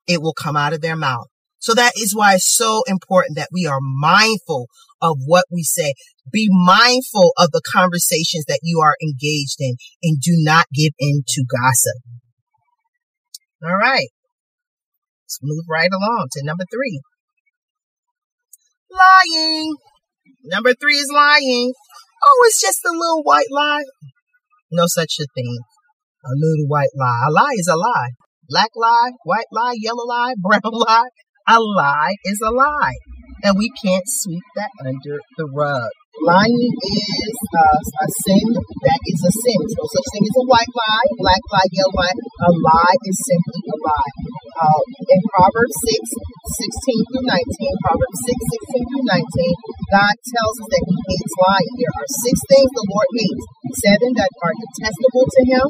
it 0.08 0.22
will 0.22 0.34
come 0.34 0.56
out 0.56 0.74
of 0.74 0.82
their 0.82 0.96
mouth. 0.96 1.28
So 1.60 1.74
that 1.74 1.94
is 1.98 2.16
why 2.16 2.36
it's 2.36 2.56
so 2.56 2.84
important 2.88 3.36
that 3.36 3.50
we 3.52 3.66
are 3.66 3.80
mindful 3.82 4.68
of 5.02 5.18
what 5.26 5.46
we 5.52 5.64
say. 5.64 5.94
Be 6.32 6.48
mindful 6.50 7.34
of 7.38 7.52
the 7.52 7.62
conversations 7.72 8.46
that 8.48 8.60
you 8.64 8.80
are 8.80 8.96
engaged 9.02 9.58
in 9.60 9.76
and 10.04 10.22
do 10.22 10.34
not 10.36 10.68
give 10.74 10.94
in 11.00 11.24
to 11.28 11.46
gossip. 11.50 12.17
All 13.64 13.76
right. 13.76 14.10
Let's 15.24 15.40
move 15.42 15.66
right 15.70 15.90
along 15.92 16.28
to 16.34 16.46
number 16.46 16.64
three. 16.72 17.02
Lying. 18.92 19.76
Number 20.44 20.74
three 20.74 20.96
is 20.96 21.10
lying. 21.14 21.74
Oh, 22.26 22.44
it's 22.46 22.62
just 22.62 22.86
a 22.86 22.92
little 22.92 23.24
white 23.24 23.52
lie. 23.52 23.84
No 24.72 24.84
such 24.86 25.16
a 25.20 25.26
thing. 25.36 25.58
A 26.24 26.34
little 26.36 26.68
white 26.68 26.94
lie. 26.96 27.26
A 27.28 27.32
lie 27.32 27.56
is 27.56 27.68
a 27.68 27.76
lie. 27.76 28.12
Black 28.50 28.70
lie, 28.76 29.12
white 29.26 29.52
lie, 29.52 29.76
yellow 29.76 30.06
lie, 30.06 30.34
brown 30.42 30.62
lie. 30.64 31.10
A 31.50 31.60
lie 31.60 32.16
is 32.24 32.40
a 32.42 32.52
lie. 32.52 32.96
And 33.44 33.58
we 33.58 33.70
can't 33.84 34.04
sweep 34.06 34.44
that 34.56 34.70
under 34.86 35.20
the 35.38 35.50
rug. 35.54 35.90
Lying 36.26 36.74
is 36.74 37.38
uh, 37.54 37.78
a 37.78 38.08
sin 38.26 38.48
that 38.58 39.02
is 39.06 39.22
a 39.22 39.34
sin. 39.38 39.60
There's 39.62 39.78
no 39.78 39.86
such 39.86 40.08
thing 40.18 40.26
as 40.26 40.38
a 40.42 40.46
white 40.50 40.74
lie, 40.74 41.08
black 41.22 41.44
lie, 41.54 41.70
yellow 41.70 41.94
lie. 41.94 42.18
A 42.18 42.50
lie 42.58 42.98
is 43.06 43.18
simply 43.22 43.62
a 43.70 43.78
lie. 43.78 44.14
Uh, 44.58 44.82
in 45.14 45.22
Proverbs 45.30 45.78
6, 45.78 45.94
16 46.02 47.10
through 47.14 47.26
19, 47.30 47.86
Proverbs 47.86 48.20
6, 48.26 48.34
16 48.34 48.90
through 48.90 49.06
19, 49.14 49.94
God 49.94 50.16
tells 50.34 50.56
us 50.58 50.70
that 50.74 50.84
He 50.90 50.98
hates 51.06 51.36
lying. 51.38 51.74
There 51.78 51.96
are 52.02 52.10
six 52.10 52.36
things 52.50 52.70
the 52.74 52.86
Lord 52.90 53.10
hates. 53.14 53.46
Seven 53.78 54.12
that 54.18 54.32
are 54.42 54.56
detestable 54.58 55.26
to 55.30 55.42
Him 55.54 55.68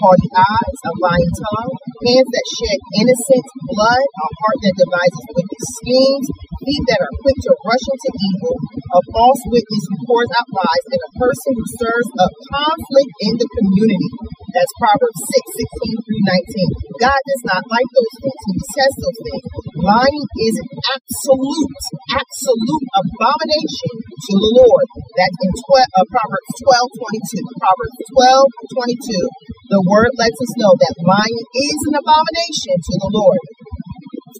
haughty 0.00 0.30
eyes, 0.32 0.78
a 0.88 0.92
lying 0.96 1.32
tongue, 1.36 1.72
hands 2.08 2.30
that 2.32 2.46
shed 2.56 2.78
innocent 3.04 3.46
blood, 3.68 4.00
a 4.00 4.26
heart 4.40 4.58
that 4.64 4.74
devises 4.80 5.26
wicked 5.36 5.62
schemes, 5.76 6.26
feet 6.60 6.84
that 6.92 7.00
are 7.00 7.14
quick 7.24 7.38
to 7.40 7.52
rush 7.64 7.86
into 7.88 8.10
evil, 8.12 8.54
a 8.92 9.00
false 9.16 9.42
witness 9.48 9.84
who 9.88 9.96
pours 10.04 10.30
out 10.36 10.48
lies, 10.52 10.86
and 10.92 11.02
a 11.02 11.12
person 11.16 11.50
who 11.56 11.64
stirs 11.76 12.08
up 12.20 12.32
conflict 12.52 13.12
in 13.24 13.32
the 13.40 13.48
community. 13.48 14.10
That's 14.50 14.74
Proverbs 14.82 15.22
6, 15.30 15.62
16 15.62 16.04
through 16.04 16.22
19. 16.26 17.06
God 17.06 17.20
does 17.22 17.44
not 17.46 17.62
like 17.70 17.88
those 17.94 18.14
things. 18.18 18.40
He 18.50 18.52
detests 18.58 18.98
those 18.98 19.20
things. 19.22 19.44
Lying 19.78 20.26
is 20.26 20.54
an 20.58 20.70
absolute, 20.90 21.74
absolute 22.18 22.84
abomination 22.98 23.94
to 24.10 24.32
the 24.34 24.50
Lord. 24.58 24.86
That's 25.16 25.38
in 25.38 25.52
12, 25.54 25.86
uh, 25.86 26.06
Proverbs 26.10 26.52
12, 26.66 26.98
22. 26.98 27.62
Proverbs 27.62 27.98
12, 28.10 28.50
22. 28.74 29.70
The 29.70 29.82
word 29.86 30.12
lets 30.18 30.34
us 30.34 30.52
know 30.58 30.74
that 30.74 30.94
lying 31.06 31.40
is 31.54 31.78
an 31.94 31.96
abomination 32.02 32.74
to 32.74 32.94
the 33.06 33.10
Lord. 33.14 33.42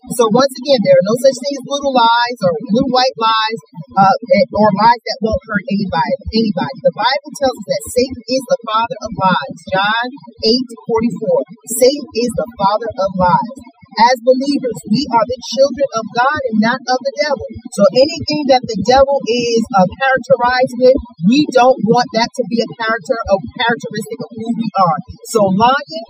So 0.00 0.24
once 0.32 0.54
again, 0.64 0.80
there 0.80 0.96
are 0.96 1.08
no 1.12 1.16
such 1.20 1.36
things 1.44 1.60
as 1.60 1.68
little 1.68 1.92
lies 1.92 2.38
or 2.40 2.52
little 2.72 2.92
white 2.92 3.16
lies 3.20 3.60
uh, 4.00 4.16
or 4.56 4.68
lies 4.80 5.02
that 5.04 5.18
won't 5.20 5.44
hurt 5.44 5.64
anybody. 5.68 6.14
Anybody. 6.40 6.76
The 6.80 6.96
Bible 6.96 7.32
tells 7.36 7.56
us 7.60 7.66
that 7.68 7.84
Satan 7.92 8.22
is 8.24 8.42
the 8.48 8.60
father 8.64 8.98
of 9.04 9.12
lies. 9.20 9.56
John 9.76 10.06
8 10.40 10.68
44. 10.88 11.84
Satan 11.84 12.06
is 12.16 12.30
the 12.32 12.48
father 12.56 12.90
of 12.96 13.10
lies. 13.20 13.56
As 13.90 14.16
believers, 14.22 14.78
we 14.86 15.02
are 15.10 15.26
the 15.26 15.40
children 15.50 15.88
of 15.98 16.04
God 16.14 16.40
and 16.46 16.56
not 16.62 16.80
of 16.86 16.98
the 17.02 17.14
devil. 17.26 17.46
So 17.74 17.82
anything 17.98 18.42
that 18.54 18.62
the 18.62 18.78
devil 18.86 19.18
is 19.26 19.62
uh, 19.74 19.86
characterized 19.98 20.74
with, 20.78 20.98
we 21.26 21.42
don't 21.50 21.80
want 21.90 22.06
that 22.14 22.30
to 22.30 22.42
be 22.46 22.62
a 22.62 22.68
character, 22.78 23.18
a 23.18 23.36
characteristic 23.58 24.18
of 24.22 24.30
who 24.30 24.48
we 24.54 24.68
are. 24.78 24.98
So 25.34 25.40
lying, 25.58 26.06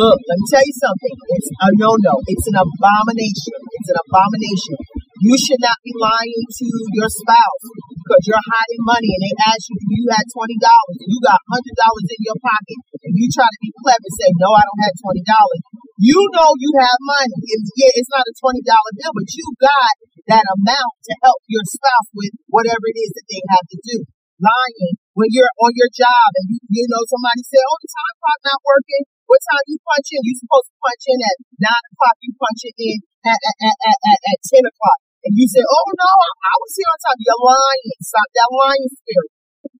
look, 0.00 0.16
let 0.16 0.36
me 0.40 0.46
tell 0.48 0.64
you 0.64 0.76
something. 0.80 1.14
It's 1.36 1.50
a 1.52 1.68
no-no. 1.76 2.14
It's 2.24 2.46
an 2.48 2.56
abomination. 2.56 3.60
It's 3.60 3.90
an 3.92 3.98
abomination. 4.08 4.76
You 5.22 5.38
should 5.38 5.62
not 5.62 5.78
be 5.86 5.94
lying 5.94 6.42
to 6.50 6.66
your 6.98 7.06
spouse 7.06 7.64
because 7.94 8.22
you're 8.26 8.42
hiding 8.42 8.82
money 8.82 9.06
and 9.06 9.22
they 9.22 9.34
ask 9.46 9.70
you, 9.70 9.78
if 9.78 9.86
you 9.86 10.04
had 10.10 10.26
$20 10.26 10.50
and 10.98 11.06
you 11.06 11.18
got 11.22 11.38
$100 11.46 11.62
in 11.62 12.20
your 12.26 12.38
pocket 12.42 12.78
and 13.06 13.12
you 13.14 13.30
try 13.30 13.46
to 13.46 13.60
be 13.62 13.70
clever 13.70 14.02
and 14.02 14.16
say, 14.18 14.30
no, 14.42 14.50
I 14.50 14.66
don't 14.66 14.82
have 14.82 14.96
$20. 14.98 15.71
You 16.02 16.18
know 16.34 16.50
you 16.58 16.70
have 16.82 16.98
money. 17.06 17.38
And 17.46 17.62
yeah, 17.78 17.94
it's 17.94 18.10
not 18.10 18.26
a 18.26 18.34
$20 18.34 18.58
bill, 18.58 19.14
but 19.14 19.28
you 19.38 19.46
got 19.62 19.94
that 20.34 20.42
amount 20.58 20.94
to 21.06 21.12
help 21.22 21.38
your 21.46 21.62
spouse 21.62 22.10
with 22.18 22.34
whatever 22.50 22.90
it 22.90 22.98
is 22.98 23.14
that 23.14 23.26
they 23.30 23.38
have 23.54 23.66
to 23.70 23.78
do. 23.86 23.96
Lying 24.42 24.98
when 25.14 25.30
you're 25.30 25.54
on 25.62 25.70
your 25.78 25.86
job 25.94 26.28
and 26.42 26.50
you, 26.50 26.58
you 26.74 26.84
know 26.90 27.06
somebody 27.06 27.46
say, 27.46 27.62
oh, 27.62 27.78
the 27.78 27.86
time 27.86 28.16
clock 28.18 28.40
not 28.42 28.60
working. 28.66 29.02
What 29.30 29.38
time 29.46 29.62
you 29.70 29.78
punch 29.78 30.10
in? 30.10 30.26
You 30.26 30.34
supposed 30.42 30.74
to 30.74 30.76
punch 30.82 31.04
in 31.06 31.18
at 31.22 31.36
nine 31.70 31.84
o'clock. 31.94 32.16
You 32.18 32.34
punch 32.34 32.60
it 32.66 32.74
in 32.82 32.98
at, 33.22 33.38
at, 33.38 33.56
at, 33.62 33.98
at, 34.02 34.18
at 34.26 34.38
10 34.58 34.66
o'clock 34.66 34.98
and 35.22 35.38
you 35.38 35.46
say, 35.46 35.62
oh 35.62 35.88
no, 35.94 36.10
I, 36.10 36.30
I 36.50 36.54
was 36.58 36.72
here 36.74 36.90
on 36.90 36.98
time. 36.98 37.20
You're 37.22 37.46
lying. 37.46 37.94
Stop 38.02 38.28
that 38.34 38.50
lying 38.50 38.90
spirit. 38.90 39.30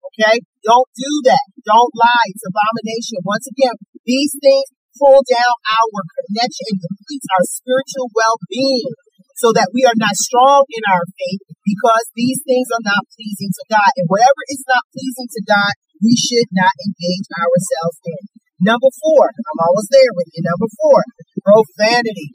Okay? 0.07 0.37
Don't 0.63 0.91
do 0.95 1.13
that. 1.35 1.47
Don't 1.67 1.91
lie. 1.99 2.31
It's 2.31 2.47
abomination. 2.47 3.27
Once 3.27 3.51
again, 3.51 3.75
these 4.07 4.39
things 4.39 4.71
pull 4.99 5.21
down 5.25 5.55
our 5.69 6.01
connection 6.21 6.65
and 6.73 6.81
deplete 6.81 7.27
our 7.37 7.45
spiritual 7.49 8.09
well-being 8.13 8.93
so 9.37 9.51
that 9.57 9.73
we 9.75 9.83
are 9.89 9.99
not 9.99 10.15
strong 10.15 10.63
in 10.71 10.83
our 10.87 11.05
faith 11.19 11.43
because 11.67 12.07
these 12.15 12.39
things 12.47 12.69
are 12.71 12.85
not 12.85 13.03
pleasing 13.11 13.51
to 13.51 13.65
God. 13.73 13.91
And 13.99 14.07
whatever 14.07 14.43
is 14.53 14.63
not 14.69 14.87
pleasing 14.93 15.29
to 15.35 15.41
God, 15.49 15.73
we 15.99 16.15
should 16.15 16.51
not 16.55 16.75
engage 16.83 17.27
ourselves 17.35 17.99
in. 18.07 18.23
Number 18.63 18.91
four, 19.03 19.27
I'm 19.27 19.61
almost 19.67 19.91
there 19.91 20.15
with 20.15 20.31
you. 20.31 20.47
Number 20.47 20.71
four, 20.71 21.03
profanity. 21.43 22.31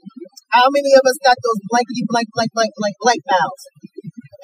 How 0.52 0.68
many 0.68 0.92
of 0.92 1.04
us 1.08 1.16
got 1.24 1.40
those 1.40 1.60
blankety 1.72 2.04
blank 2.04 2.28
blank 2.36 2.52
blank 2.52 2.72
blank 2.76 2.96
blank 3.00 3.22
mouths? 3.24 3.64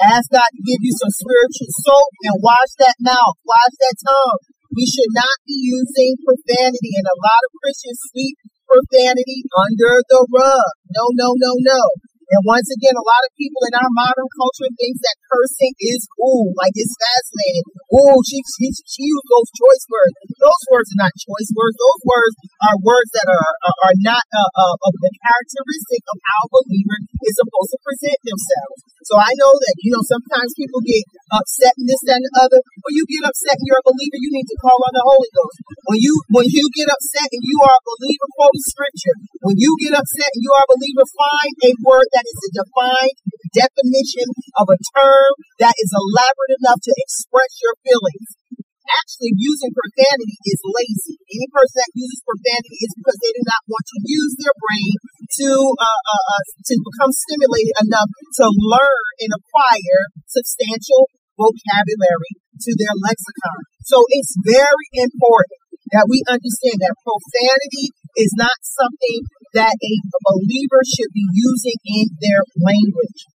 Ask 0.01 0.33
God 0.33 0.49
to 0.49 0.63
give 0.65 0.81
you 0.81 0.93
some 0.97 1.13
spiritual 1.13 1.71
soap 1.85 2.13
and 2.29 2.37
wash 2.41 2.73
that 2.81 2.97
mouth, 3.05 3.37
wash 3.45 3.75
that 3.77 3.97
tongue. 4.01 4.54
We 4.75 4.85
should 4.91 5.13
not 5.15 5.37
be 5.47 5.55
using 5.55 6.19
profanity, 6.19 6.99
and 6.99 7.07
a 7.07 7.19
lot 7.23 7.43
of 7.47 7.55
Christians 7.63 7.99
sweep 8.11 8.35
profanity 8.67 9.47
under 9.55 10.03
the 10.03 10.21
rug. 10.35 10.71
No, 10.91 11.05
no, 11.15 11.39
no, 11.39 11.53
no. 11.63 11.83
And 12.25 12.43
once 12.49 12.67
again, 12.73 12.97
a 12.97 13.05
lot 13.05 13.23
of 13.29 13.37
people 13.37 13.63
in 13.69 13.77
our 13.77 13.93
modern 13.93 14.27
culture 14.33 14.67
think 14.81 14.97
that 14.99 15.23
cursing 15.29 15.77
is 15.77 16.09
cool, 16.19 16.57
like 16.57 16.73
it's 16.73 16.97
fascinating. 16.97 17.69
Oh, 17.93 18.19
she, 18.25 18.41
she, 18.59 18.73
she 18.89 19.05
used 19.07 19.29
those 19.29 19.51
choice 19.55 19.85
words. 19.87 20.17
Those 20.41 20.63
words 20.73 20.89
are 20.97 21.01
not 21.05 21.15
choice 21.15 21.51
words. 21.53 21.77
Those 21.77 22.03
words 22.03 22.35
are 22.65 22.79
words 22.81 23.11
that 23.15 23.29
are 23.29 23.45
are, 23.69 23.79
are 23.93 23.99
not 24.03 24.25
uh, 24.25 24.51
uh, 24.51 24.77
of 24.89 24.95
the 24.99 25.13
characteristic 25.21 26.03
of 26.11 26.19
how 26.25 26.43
a 26.49 26.51
believer 26.65 26.99
is 27.25 27.35
supposed 27.41 27.73
to 27.73 27.79
present 27.81 28.19
themselves. 28.23 28.79
So 29.05 29.21
I 29.21 29.33
know 29.37 29.53
that, 29.53 29.77
you 29.85 29.93
know, 29.93 30.01
sometimes 30.01 30.57
people 30.57 30.81
get 30.81 31.05
upset 31.37 31.77
and 31.77 31.85
this, 31.85 32.01
that, 32.09 32.17
and 32.17 32.25
the 32.25 32.35
other. 32.41 32.61
When 32.81 32.97
you 32.97 33.05
get 33.05 33.29
upset 33.29 33.61
and 33.61 33.67
you're 33.69 33.85
a 33.85 33.89
believer, 33.89 34.17
you 34.17 34.33
need 34.33 34.49
to 34.49 34.61
call 34.65 34.81
on 34.81 34.97
the 34.97 35.05
Holy 35.05 35.29
Ghost. 35.29 35.57
When 35.93 36.01
you 36.01 36.13
when 36.33 36.49
you 36.49 36.65
get 36.73 36.89
upset 36.89 37.29
and 37.29 37.45
you 37.45 37.57
are 37.69 37.77
a 37.77 37.85
believer, 37.85 38.29
quote 38.33 38.57
scripture. 38.65 39.17
When 39.45 39.61
you 39.61 39.77
get 39.85 39.93
upset 39.93 40.31
and 40.33 40.41
you 40.41 40.53
are 40.57 40.65
a 40.65 40.73
believer, 40.73 41.05
find 41.05 41.55
a 41.69 41.73
word 41.85 42.09
that 42.17 42.25
is 42.25 42.39
a 42.49 42.51
defined 42.65 43.17
definition 43.53 44.29
of 44.57 44.67
a 44.73 44.79
term 44.97 45.33
that 45.61 45.77
is 45.77 45.91
elaborate 45.93 46.57
enough 46.65 46.81
to 46.81 46.93
express 46.97 47.61
your 47.61 47.77
feelings. 47.85 48.41
Actually, 48.85 49.33
using 49.41 49.73
profanity 49.73 50.37
is 50.45 50.61
lazy. 50.61 51.17
Any 51.17 51.49
person 51.49 51.77
that 51.81 51.93
uses 51.97 52.21
profanity 52.21 52.77
is 52.85 52.93
because 53.01 53.17
they 53.17 53.33
do 53.33 53.45
not 53.49 53.63
want 53.65 53.87
to 53.89 53.99
use 54.05 54.35
their 54.37 54.57
brain 54.61 54.95
to 55.41 55.49
uh, 55.81 56.01
uh, 56.05 56.25
uh, 56.37 56.43
to 56.69 56.75
become 56.85 57.13
stimulated 57.17 57.77
enough 57.81 58.11
to 58.13 58.45
learn 58.45 59.05
and 59.25 59.33
acquire 59.41 60.01
substantial 60.29 61.09
vocabulary 61.41 62.35
to 62.61 62.71
their 62.77 62.95
lexicon. 63.01 63.59
So 63.89 64.05
it's 64.13 64.37
very 64.45 64.89
important 65.01 65.65
that 65.97 66.09
we 66.09 66.21
understand 66.29 66.77
that 66.85 67.01
profanity 67.01 67.89
is 68.21 68.33
not 68.37 68.57
something 68.63 69.21
that 69.57 69.75
a 69.75 69.95
believer 70.29 70.83
should 70.85 71.13
be 71.13 71.25
using 71.33 71.79
in 71.89 72.07
their 72.21 72.43
language. 72.61 73.33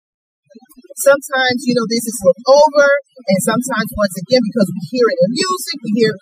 Sometimes, 0.95 1.60
you 1.67 1.75
know, 1.75 1.84
this 1.91 2.08
is 2.08 2.17
looked 2.23 2.47
over, 2.47 2.88
and 3.27 3.39
sometimes, 3.43 3.89
once 3.99 4.15
again, 4.15 4.39
because 4.47 4.69
we 4.71 4.81
hear 4.95 5.08
it 5.12 5.19
in 5.27 5.31
music, 5.36 5.77
we 5.84 5.91
hear 5.99 6.13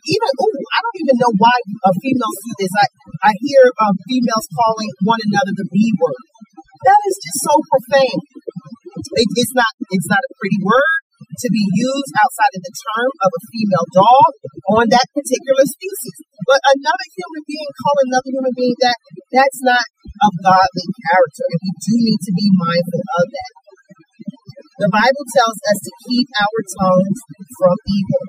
even, 0.00 0.30
oh, 0.40 0.52
I 0.52 0.78
don't 0.80 1.00
even 1.04 1.16
know 1.20 1.32
why 1.36 1.56
uh, 1.84 1.94
females 2.00 2.38
do 2.40 2.52
this. 2.60 2.72
I, 2.72 2.86
I 3.28 3.32
hear 3.36 3.62
uh, 3.68 3.94
females 4.08 4.48
calling 4.52 4.90
one 5.04 5.20
another 5.28 5.52
the 5.56 5.68
B 5.68 5.76
word. 6.00 6.24
That 6.88 7.00
is 7.04 7.16
just 7.20 7.38
so 7.44 7.54
profane. 7.68 8.20
It, 9.20 9.28
it's 9.36 9.54
not, 9.56 9.72
it's 9.92 10.08
not 10.08 10.24
a 10.24 10.32
pretty 10.40 10.60
word 10.64 11.00
to 11.20 11.48
be 11.52 11.64
used 11.76 12.14
outside 12.20 12.52
of 12.56 12.62
the 12.64 12.74
term 12.74 13.10
of 13.24 13.30
a 13.32 13.42
female 13.48 13.86
dog 13.92 14.30
on 14.80 14.84
that 14.88 15.06
particular 15.12 15.64
species. 15.68 16.16
But 16.48 16.60
another 16.64 17.08
human 17.12 17.42
being 17.44 17.70
call 17.76 17.96
another 18.08 18.30
human 18.32 18.54
being 18.56 18.76
that, 18.84 18.98
that's 19.32 19.60
not 19.60 19.84
of 20.24 20.32
godly 20.40 20.86
character. 21.08 21.44
And 21.44 21.60
we 21.60 21.72
do 21.76 21.94
need 22.00 22.20
to 22.24 22.32
be 22.32 22.48
mindful 22.56 23.04
of 23.04 23.24
that. 23.28 23.52
The 24.80 24.88
Bible 24.88 25.26
tells 25.36 25.60
us 25.60 25.78
to 25.84 25.92
keep 26.08 26.24
our 26.40 26.60
tongues 26.80 27.20
from 27.60 27.76
evil. 27.84 28.24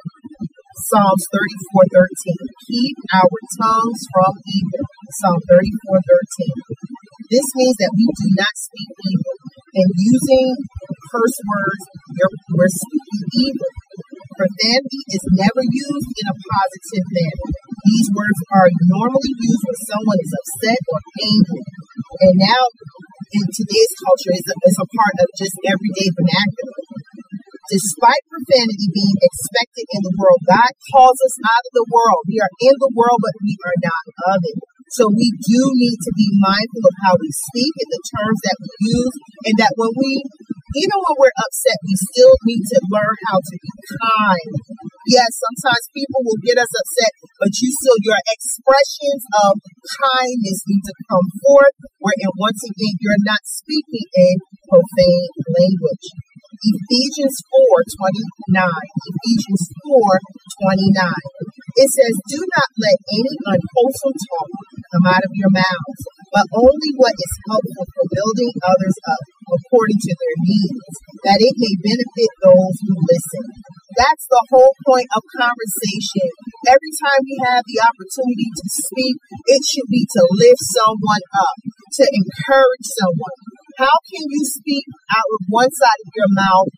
Psalms 0.83 1.23
34 1.31 1.95
13. 1.95 2.43
Keep 2.67 2.97
our 3.15 3.37
tongues 3.55 4.01
from 4.11 4.33
evil. 4.51 4.83
Psalm 5.15 5.39
34 5.47 5.95
13. 6.03 7.31
This 7.31 7.47
means 7.55 7.77
that 7.79 7.95
we 7.95 8.03
do 8.03 8.27
not 8.35 8.51
speak 8.59 8.91
evil. 8.91 9.35
And 9.79 9.87
using 9.95 10.47
curse 11.07 11.39
words, 11.39 11.83
we're 12.19 12.75
speaking 12.83 13.23
evil. 13.31 13.71
Profanity 14.35 15.01
is 15.07 15.23
never 15.39 15.63
used 15.63 16.11
in 16.19 16.25
a 16.27 16.35
positive 16.35 17.07
manner. 17.15 17.47
These 17.87 18.07
words 18.11 18.39
are 18.51 18.67
normally 18.91 19.33
used 19.39 19.63
when 19.63 19.79
someone 19.87 20.19
is 20.19 20.35
upset 20.35 20.81
or 20.83 20.99
angry. 21.15 21.63
And 22.27 22.35
now, 22.43 22.63
in 23.31 23.45
today's 23.47 23.93
culture, 24.03 24.33
is 24.35 24.47
a, 24.51 24.55
it's 24.67 24.81
a 24.83 24.87
part 24.91 25.15
of 25.23 25.27
just 25.39 25.55
everyday 25.63 26.07
vernacular. 26.11 26.79
Despite 27.71 28.27
profanity 28.27 28.91
being 28.91 29.17
expected 29.23 29.87
in 29.95 30.01
the 30.03 30.15
world, 30.19 30.43
God 30.43 30.71
calls 30.91 31.15
us 31.23 31.35
out 31.39 31.63
of 31.63 31.73
the 31.79 31.87
world. 31.87 32.27
We 32.27 32.43
are 32.43 32.53
in 32.67 32.75
the 32.75 32.91
world, 32.91 33.19
but 33.23 33.35
we 33.39 33.55
are 33.63 33.79
not 33.79 34.05
of 34.35 34.39
it. 34.43 34.57
So 34.91 35.07
we 35.07 35.31
do 35.39 35.61
need 35.79 35.99
to 36.03 36.11
be 36.19 36.27
mindful 36.43 36.83
of 36.83 36.95
how 37.07 37.15
we 37.15 37.31
speak 37.31 37.71
and 37.79 37.91
the 37.95 38.03
terms 38.11 38.39
that 38.43 38.57
we 38.59 38.71
use, 38.91 39.15
and 39.47 39.55
that 39.63 39.73
when 39.79 39.91
we, 39.95 40.11
even 40.71 40.97
when 41.03 41.15
we're 41.19 41.37
upset, 41.41 41.77
we 41.83 41.95
still 41.99 42.35
need 42.47 42.63
to 42.63 42.79
learn 42.87 43.15
how 43.27 43.37
to 43.43 43.55
be 43.59 43.71
kind. 43.99 44.51
Yes, 45.09 45.29
sometimes 45.35 45.83
people 45.91 46.21
will 46.23 46.39
get 46.45 46.55
us 46.55 46.71
upset, 46.71 47.11
but 47.41 47.51
you 47.59 47.67
still, 47.73 47.99
your 48.05 48.21
expressions 48.31 49.23
of 49.43 49.51
kindness 49.99 50.59
need 50.69 50.83
to 50.87 50.95
come 51.11 51.27
forth, 51.43 51.75
where, 51.99 52.15
and 52.23 52.35
once 52.39 52.61
again, 52.63 52.95
you're 53.03 53.25
not 53.27 53.43
speaking 53.43 54.07
in 54.15 54.35
profane 54.69 55.31
language. 55.51 56.05
Ephesians 56.61 57.35
4 57.49 58.53
29. 58.53 58.61
Ephesians 58.61 59.63
4 59.81 60.21
29. 60.61 61.81
It 61.81 61.89
says, 61.89 62.13
Do 62.29 62.37
not 62.37 62.69
let 62.77 62.97
any 63.09 63.35
unwholesome 63.49 64.17
talk 64.29 64.49
come 64.93 65.05
out 65.09 65.25
of 65.25 65.33
your 65.33 65.51
mouths, 65.51 66.03
but 66.29 66.45
only 66.53 66.91
what 67.01 67.17
is 67.17 67.33
helpful 67.49 67.85
for 67.89 68.05
building 68.13 68.53
others 68.61 68.97
up 69.09 69.23
according 69.49 69.99
to 70.01 70.13
their 70.13 70.37
needs, 70.45 70.95
that 71.25 71.39
it 71.41 71.55
may 71.57 71.75
benefit 71.81 72.31
those 72.45 72.75
who 72.85 72.93
listen. 72.97 73.45
That's 73.97 74.25
the 74.29 74.43
whole 74.53 74.73
point 74.87 75.09
of 75.11 75.21
conversation. 75.35 76.27
Every 76.69 76.93
time 76.95 77.21
we 77.25 77.35
have 77.51 77.63
the 77.65 77.79
opportunity 77.83 78.47
to 78.47 78.65
speak, 78.69 79.15
it 79.51 79.61
should 79.65 79.89
be 79.91 80.03
to 80.05 80.21
lift 80.37 80.63
someone 80.77 81.25
up, 81.35 81.57
to 81.99 82.03
encourage 82.07 82.87
someone. 82.97 83.39
How 83.81 83.97
can 84.07 84.23
you 84.29 84.43
speak 84.45 84.85
out 85.11 85.25
of 85.25 85.41
one 85.49 85.71
side 85.73 86.01
of 86.05 86.11
your 86.13 86.31
mouth 86.37 86.71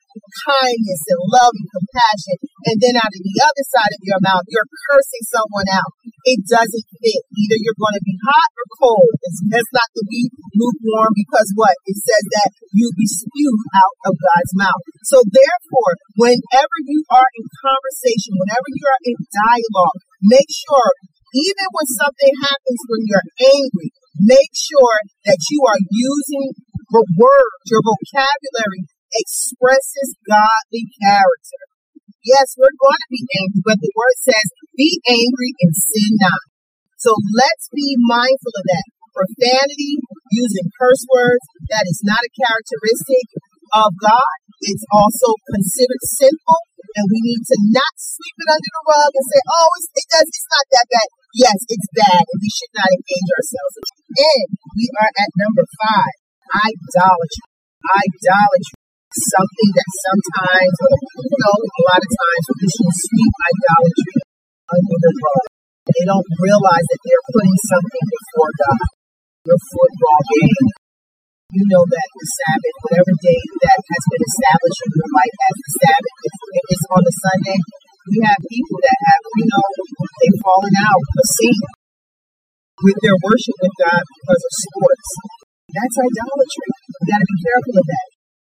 kindness 0.45 1.01
and 1.09 1.23
love 1.29 1.53
and 1.53 1.69
compassion, 1.69 2.37
and 2.63 2.77
then 2.79 2.95
out 2.95 3.11
of 3.11 3.23
the 3.23 3.37
other 3.43 3.65
side 3.67 3.93
of 3.93 4.01
your 4.03 4.21
mouth, 4.23 4.45
you're 4.47 4.69
cursing 4.87 5.25
someone 5.27 5.69
out. 5.71 5.91
It 6.23 6.39
doesn't 6.47 6.87
fit. 7.03 7.21
Either 7.27 7.57
you're 7.59 7.79
going 7.79 7.97
to 7.99 8.05
be 8.07 8.15
hot 8.23 8.51
or 8.55 8.67
cold. 8.79 9.11
It's 9.27 9.43
best 9.51 9.69
not 9.75 9.89
to 9.99 10.03
be 10.07 10.31
lukewarm 10.55 11.11
because 11.15 11.49
what? 11.59 11.75
It 11.83 11.99
says 11.99 12.25
that 12.39 12.49
you 12.71 12.87
be 12.95 13.07
spewed 13.07 13.63
out 13.75 13.95
of 14.07 14.13
God's 14.15 14.53
mouth. 14.55 14.83
So 15.03 15.19
therefore, 15.27 15.93
whenever 16.15 16.77
you 16.87 17.03
are 17.11 17.29
in 17.35 17.45
conversation, 17.59 18.39
whenever 18.39 18.69
you 18.71 18.85
are 18.87 19.03
in 19.03 19.17
dialogue, 19.19 19.99
make 20.23 20.47
sure, 20.47 20.89
even 21.35 21.67
when 21.75 21.87
something 21.99 22.33
happens 22.39 22.79
when 22.87 23.03
you're 23.03 23.29
angry, 23.43 23.89
make 24.23 24.53
sure 24.55 24.97
that 25.27 25.41
you 25.51 25.59
are 25.67 25.81
using 25.91 26.55
the 26.93 27.03
words, 27.17 27.59
your 27.67 27.81
vocabulary 27.83 28.85
expresses 29.17 30.15
godly 30.25 30.85
character. 31.01 31.72
Yes, 32.23 32.55
we're 32.55 32.71
going 32.79 33.01
to 33.03 33.11
be 33.11 33.23
angry, 33.43 33.61
but 33.67 33.79
the 33.83 33.91
word 33.99 34.17
says, 34.23 34.47
be 34.79 34.95
angry 35.03 35.51
and 35.59 35.75
sin 35.75 36.11
not. 36.23 36.43
So 36.95 37.11
let's 37.35 37.67
be 37.75 37.99
mindful 37.99 38.55
of 38.55 38.63
that. 38.63 38.87
Profanity, 39.11 39.99
using 40.31 40.71
curse 40.79 41.03
words, 41.11 41.43
that 41.67 41.83
is 41.85 41.99
not 42.07 42.23
a 42.23 42.31
characteristic 42.31 43.27
of 43.75 43.91
God. 43.99 44.35
It's 44.63 44.87
also 44.87 45.35
considered 45.51 46.03
sinful, 46.15 46.61
and 46.95 47.05
we 47.11 47.19
need 47.19 47.43
to 47.43 47.57
not 47.75 47.93
sweep 47.99 48.37
it 48.39 48.49
under 48.55 48.71
the 48.71 48.83
rug 48.87 49.11
and 49.11 49.27
say, 49.27 49.41
oh, 49.43 49.69
it's, 49.75 49.91
it 49.91 50.07
does, 50.07 50.27
it's 50.31 50.47
not 50.47 50.65
that 50.71 50.87
bad. 50.87 51.07
Yes, 51.35 51.59
it's 51.67 51.89
bad, 51.91 52.23
and 52.23 52.39
we 52.39 52.47
should 52.47 52.71
not 52.71 52.87
engage 52.87 53.29
ourselves. 53.35 53.75
And 54.15 54.47
we 54.79 54.87
are 54.95 55.11
at 55.11 55.31
number 55.35 55.65
five, 55.75 56.15
idolatry. 56.71 57.51
Idolatry 57.83 58.82
something 59.13 59.69
that 59.77 59.89
sometimes, 59.93 60.73
you 60.73 61.37
know, 61.37 61.55
a 61.59 61.81
lot 61.87 62.01
of 62.01 62.11
times 62.11 62.43
Christians 62.57 62.97
sweep 63.05 63.33
idolatry 63.53 64.17
under 64.73 64.97
the 64.97 65.13
rug. 65.13 65.47
They 65.83 66.03
don't 66.07 66.29
realize 66.39 66.85
that 66.87 67.01
they're 67.03 67.27
putting 67.29 67.57
something 67.69 68.05
before 68.07 68.51
God. 68.63 68.87
Your 69.43 69.59
football 69.59 70.21
game. 70.23 70.67
You 71.53 71.65
know 71.69 71.85
that 71.85 72.07
the 72.09 72.25
Sabbath, 72.33 72.77
whatever 72.81 73.13
day 73.13 73.41
that 73.61 73.77
has 73.77 74.03
been 74.09 74.25
established 74.25 74.81
in 74.89 74.91
your 74.97 75.11
life 75.13 75.37
as 75.37 75.55
the 75.61 75.71
Sabbath, 75.85 76.17
if, 76.25 76.35
it's 76.73 76.87
on 76.89 77.03
a 77.05 77.13
Sunday, 77.13 77.59
we 78.09 78.17
have 78.25 78.41
people 78.41 78.79
that 78.81 78.97
have, 79.05 79.21
you 79.37 79.47
know, 79.53 79.65
they've 80.17 80.41
fallen 80.41 80.75
out 80.81 80.97
of 80.97 81.27
sync 81.29 81.61
with 82.81 82.97
their 83.05 83.17
worship 83.21 83.57
with 83.61 83.75
God 83.85 84.01
because 84.01 84.41
of 84.41 84.53
sports. 84.65 85.09
That's 85.77 85.97
idolatry. 86.01 86.69
We 86.73 87.03
got 87.05 87.21
to 87.21 87.29
be 87.29 87.37
careful 87.45 87.75
of 87.77 87.85
that. 87.85 88.12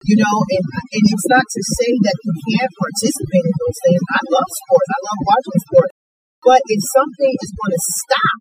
You 0.03 0.19
know, 0.19 0.35
and, 0.51 0.65
and 0.67 1.03
it's 1.15 1.27
not 1.31 1.47
to 1.47 1.61
say 1.79 1.91
that 2.03 2.17
you 2.27 2.33
can't 2.35 2.73
participate 2.75 3.45
in 3.47 3.55
those 3.55 3.79
things. 3.87 4.03
I 4.03 4.21
love 4.35 4.49
sports. 4.51 4.89
I 4.91 4.99
love 4.99 5.21
watching 5.23 5.59
sports. 5.63 5.95
But 6.43 6.61
if 6.67 6.81
something 6.91 7.33
is 7.39 7.51
going 7.55 7.71
to 7.71 7.83
stop 8.03 8.37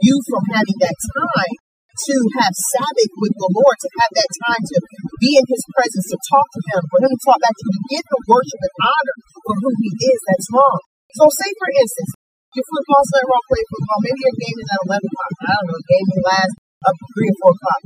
you 0.00 0.16
from 0.24 0.42
having 0.56 0.78
that 0.80 0.96
time 0.96 1.54
to 1.96 2.16
have 2.40 2.52
Sabbath 2.52 3.12
with 3.20 3.34
the 3.36 3.50
Lord, 3.56 3.76
to 3.76 3.88
have 4.00 4.12
that 4.16 4.30
time 4.48 4.62
to 4.72 4.76
be 5.20 5.30
in 5.36 5.44
His 5.48 5.64
presence, 5.72 6.06
to 6.12 6.18
talk 6.32 6.48
to 6.48 6.60
Him, 6.72 6.80
for 6.88 6.98
Him 7.04 7.12
to 7.12 7.20
talk 7.24 7.40
back 7.40 7.56
to 7.56 7.64
you, 7.64 7.72
to 7.76 7.84
give 7.92 8.04
Him 8.08 8.22
worship 8.28 8.60
and 8.60 8.76
honor 8.84 9.16
for 9.36 9.54
who 9.56 9.70
He 9.80 9.90
is, 10.00 10.20
that's 10.28 10.48
wrong. 10.52 10.80
So, 11.16 11.24
say 11.28 11.48
for 11.56 11.70
instance, 11.72 12.12
your 12.56 12.66
football 12.72 13.04
center 13.04 13.32
all 13.32 13.44
play 13.52 13.64
football. 13.68 14.00
Maybe 14.00 14.20
your 14.24 14.36
game 14.40 14.58
is 14.64 14.68
at 14.72 14.80
11 14.88 15.12
o'clock. 15.12 15.32
I 15.44 15.52
don't 15.60 15.66
know. 15.68 15.80
Game 15.92 16.06
may 16.08 16.22
last 16.24 16.54
to 16.84 16.90
3 16.92 17.32
or 17.32 17.52
4 17.52 17.56
o'clock 17.56 17.82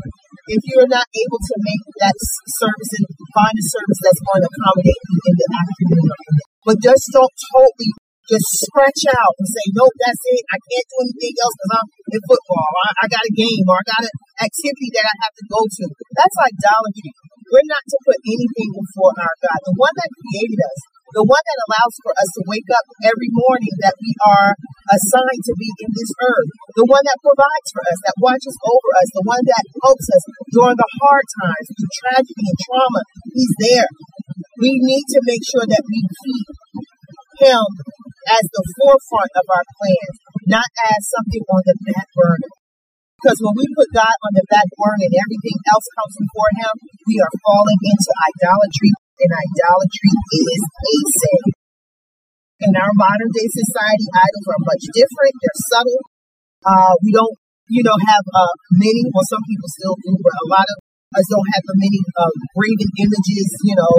if 0.50 0.60
you're 0.66 0.90
not 0.90 1.06
able 1.06 1.40
to 1.40 1.54
make 1.62 1.84
that 2.02 2.16
service 2.58 2.92
and 2.98 3.06
find 3.36 3.54
a 3.54 3.64
service 3.70 4.00
that's 4.02 4.22
going 4.26 4.42
to 4.42 4.50
accommodate 4.50 5.02
you 5.06 5.16
in 5.30 5.34
the 5.38 5.48
afternoon. 5.54 6.10
But 6.66 6.76
just 6.82 7.04
don't 7.14 7.34
totally 7.54 7.92
just 8.30 8.46
scratch 8.62 9.02
out 9.10 9.34
and 9.42 9.48
say, 9.50 9.64
nope, 9.74 9.90
that's 9.98 10.22
it. 10.30 10.42
I 10.54 10.58
can't 10.62 10.86
do 10.86 10.96
anything 11.02 11.34
else 11.42 11.54
because 11.58 11.74
I'm 11.82 11.88
in 12.14 12.22
football. 12.30 12.70
I, 12.78 12.88
I 13.02 13.04
got 13.10 13.26
a 13.26 13.34
game 13.34 13.64
or 13.66 13.74
I 13.74 13.84
got 13.90 14.06
an 14.06 14.14
activity 14.38 14.88
that 14.94 15.06
I 15.06 15.14
have 15.26 15.34
to 15.34 15.44
go 15.50 15.60
to. 15.66 15.82
That's 16.14 16.38
idolatry. 16.46 17.10
We're 17.50 17.66
not 17.66 17.82
to 17.82 17.96
put 18.06 18.18
anything 18.22 18.70
before 18.70 19.14
our 19.18 19.36
God, 19.42 19.58
the 19.66 19.74
one 19.74 19.94
that 19.98 20.10
created 20.14 20.60
us, 20.62 20.80
the 21.10 21.26
one 21.26 21.42
that 21.42 21.64
allows 21.66 21.94
for 22.06 22.12
us 22.14 22.30
to 22.38 22.42
wake 22.46 22.70
up 22.70 22.86
every 23.02 23.30
morning 23.34 23.74
that 23.82 23.98
we 23.98 24.12
are 24.22 24.54
assigned 24.94 25.42
to 25.42 25.54
be 25.58 25.70
in 25.82 25.90
this 25.90 26.12
earth, 26.22 26.50
the 26.78 26.86
one 26.86 27.02
that 27.02 27.18
provides 27.22 27.68
for 27.74 27.82
us, 27.82 27.98
that 28.06 28.22
watches 28.22 28.56
over 28.62 28.90
us, 29.02 29.08
the 29.14 29.26
one 29.26 29.42
that 29.42 29.64
helps 29.82 30.06
us 30.06 30.24
during 30.54 30.78
the 30.78 30.90
hard 31.02 31.26
times, 31.42 31.66
through 31.74 31.94
tragedy 32.06 32.46
and 32.46 32.58
trauma. 32.62 33.02
He's 33.34 33.54
there. 33.58 33.90
We 34.62 34.70
need 34.78 35.06
to 35.18 35.20
make 35.26 35.42
sure 35.42 35.66
that 35.66 35.84
we 35.88 36.00
keep 36.04 36.46
him 37.42 37.64
as 38.30 38.44
the 38.52 38.64
forefront 38.78 39.32
of 39.34 39.46
our 39.50 39.66
plans, 39.66 40.16
not 40.46 40.70
as 40.94 41.00
something 41.10 41.42
on 41.50 41.62
the 41.66 41.76
back 41.90 42.06
burner. 42.14 42.52
Because 43.20 43.36
when 43.44 43.52
we 43.52 43.66
put 43.76 43.92
God 43.92 44.16
on 44.24 44.32
the 44.32 44.46
back 44.48 44.68
burner 44.80 45.04
and 45.04 45.16
everything 45.16 45.58
else 45.68 45.86
comes 45.92 46.14
before 46.16 46.52
him, 46.56 46.74
we 47.04 47.20
are 47.20 47.34
falling 47.44 47.80
into 47.84 48.10
idolatry 48.32 48.92
and 49.20 49.32
idolatry 49.32 50.12
is 50.32 50.60
a 50.64 50.94
sin. 51.20 51.44
In 52.60 52.72
our 52.76 52.92
modern 52.92 53.30
day 53.32 53.48
society, 53.48 54.06
idols 54.12 54.48
are 54.52 54.62
much 54.68 54.84
different. 54.92 55.32
They're 55.40 55.62
subtle. 55.72 56.02
Uh, 56.60 56.92
we 57.00 57.10
don't, 57.12 57.36
you 57.72 57.80
know, 57.80 57.96
have 57.96 58.26
uh, 58.36 58.52
many, 58.76 59.00
well, 59.08 59.24
some 59.24 59.40
people 59.48 59.68
still 59.72 59.96
do, 60.04 60.12
but 60.20 60.36
a 60.36 60.46
lot 60.52 60.68
of 60.68 60.78
us 61.16 61.26
don't 61.26 61.50
have 61.56 61.64
the 61.66 61.76
many 61.80 62.00
uh, 62.20 62.32
graven 62.54 62.90
images, 63.02 63.48
you 63.66 63.74
know, 63.74 63.96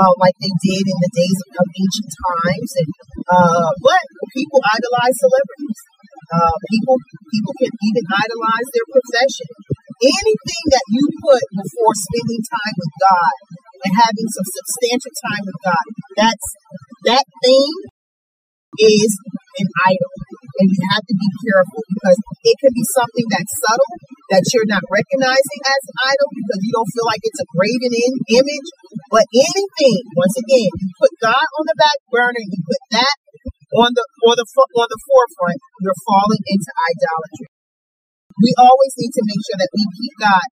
uh, 0.00 0.14
like 0.16 0.32
they 0.40 0.52
did 0.64 0.84
in 0.86 0.98
the 1.02 1.12
days 1.12 1.38
of, 1.58 1.66
ancient 1.74 2.10
times. 2.14 2.70
And 2.80 2.90
uh, 3.28 3.70
but 3.82 4.04
people 4.32 4.62
idolize 4.62 5.16
celebrities. 5.18 5.80
Uh, 6.24 6.54
people 6.70 6.96
people 7.34 7.54
can 7.60 7.72
even 7.74 8.04
idolize 8.14 8.68
their 8.72 8.88
profession. 8.94 9.50
Anything 10.00 10.64
that 10.72 10.86
you 10.88 11.04
put 11.20 11.44
before 11.52 11.92
spending 11.98 12.42
time 12.46 12.74
with 12.78 12.94
God 13.02 13.34
and 13.84 13.92
having 14.00 14.28
some 14.32 14.48
substantial 14.48 15.14
time 15.20 15.44
with 15.44 15.60
God. 15.60 15.86
That's 16.16 16.46
that 17.04 17.26
thing 17.44 17.70
is 18.80 19.10
an 19.60 19.68
idol. 19.86 20.12
And 20.54 20.70
you 20.70 20.80
have 20.94 21.04
to 21.04 21.14
be 21.14 21.30
careful 21.42 21.82
because 21.82 22.18
it 22.46 22.56
can 22.62 22.72
be 22.74 22.86
something 22.94 23.26
that's 23.26 23.54
subtle 23.58 23.94
that 24.30 24.42
you're 24.54 24.70
not 24.70 24.86
recognizing 24.86 25.60
as 25.66 25.82
an 25.82 25.98
idol 26.14 26.28
because 26.30 26.60
you 26.62 26.72
don't 26.74 26.90
feel 26.94 27.06
like 27.10 27.22
it's 27.26 27.42
a 27.42 27.48
graven 27.50 27.92
in 27.94 28.12
image. 28.38 28.68
But 29.10 29.26
anything, 29.34 30.00
once 30.14 30.36
again, 30.38 30.70
you 30.70 30.88
put 30.94 31.12
God 31.18 31.46
on 31.58 31.64
the 31.66 31.78
back 31.78 31.98
burner, 32.10 32.42
you 32.42 32.58
put 32.62 32.82
that 32.98 33.16
on 33.74 33.90
the 33.90 34.04
or 34.22 34.34
the 34.38 34.46
on 34.46 34.88
the 34.88 35.00
forefront, 35.10 35.58
you're 35.82 36.00
falling 36.06 36.42
into 36.46 36.70
idolatry. 36.70 37.50
We 38.38 38.50
always 38.58 38.94
need 38.98 39.14
to 39.14 39.22
make 39.26 39.42
sure 39.46 39.58
that 39.58 39.74
we 39.74 39.82
keep 39.94 40.14
God 40.18 40.46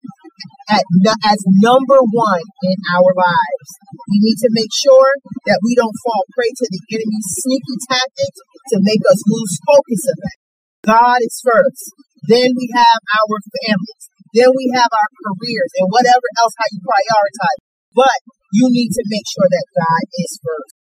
at, 0.71 0.85
as 1.29 1.41
number 1.61 2.01
one 2.01 2.45
in 2.65 2.79
our 2.97 3.13
lives. 3.13 3.69
We 4.09 4.19
need 4.23 4.39
to 4.43 4.51
make 4.57 4.73
sure 4.73 5.11
that 5.49 5.61
we 5.63 5.77
don't 5.77 5.95
fall 6.05 6.25
prey 6.33 6.51
to 6.51 6.67
the 6.71 6.83
enemy's 6.97 7.29
sneaky 7.43 7.77
tactics 7.89 8.39
to 8.73 8.77
make 8.81 9.03
us 9.11 9.21
lose 9.29 9.53
focus 9.69 10.03
of 10.09 10.17
that. 10.23 10.39
God 10.87 11.19
is 11.23 11.37
first. 11.43 11.85
Then 12.27 12.55
we 12.55 12.67
have 12.75 13.01
our 13.23 13.39
families. 13.63 14.03
Then 14.33 14.51
we 14.55 14.71
have 14.79 14.89
our 14.89 15.11
careers 15.27 15.73
and 15.83 15.89
whatever 15.91 16.27
else 16.41 16.55
how 16.57 16.69
you 16.71 16.81
prioritize. 16.81 17.61
But 17.93 18.19
you 18.57 18.67
need 18.73 18.91
to 18.95 19.05
make 19.13 19.27
sure 19.29 19.49
that 19.49 19.67
God 19.77 20.03
is 20.17 20.33
first. 20.41 20.75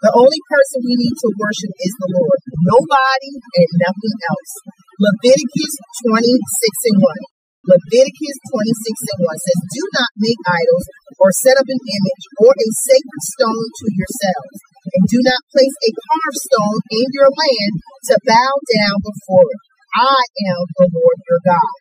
The 0.00 0.12
only 0.16 0.40
person 0.48 0.80
we 0.80 0.96
need 0.96 1.12
to 1.12 1.28
worship 1.36 1.72
is 1.76 1.94
the 2.00 2.10
Lord. 2.16 2.40
Nobody 2.72 3.32
and 3.36 3.70
nothing 3.84 4.16
else. 4.32 4.52
Leviticus 4.96 5.72
26 6.08 6.88
and 6.88 6.98
1. 7.04 7.39
Leviticus 7.60 8.36
26 8.56 9.12
and 9.12 9.20
1 9.28 9.44
says, 9.44 9.60
Do 9.76 9.82
not 10.00 10.12
make 10.16 10.40
idols 10.48 10.86
or 11.20 11.28
set 11.44 11.60
up 11.60 11.68
an 11.68 11.80
image 11.80 12.24
or 12.40 12.52
a 12.56 12.68
sacred 12.88 13.22
stone 13.36 13.66
to 13.68 13.86
yourselves, 14.00 14.56
and 14.96 15.04
do 15.12 15.20
not 15.20 15.50
place 15.52 15.76
a 15.84 15.90
carved 15.92 16.40
stone 16.40 16.78
in 16.88 17.06
your 17.12 17.28
land 17.28 17.72
to 18.08 18.14
bow 18.24 18.52
down 18.80 18.96
before 19.04 19.44
it. 19.44 19.60
I 19.90 20.22
am 20.54 20.60
the 20.80 20.88
Lord 20.88 21.18
your 21.28 21.42
God. 21.44 21.72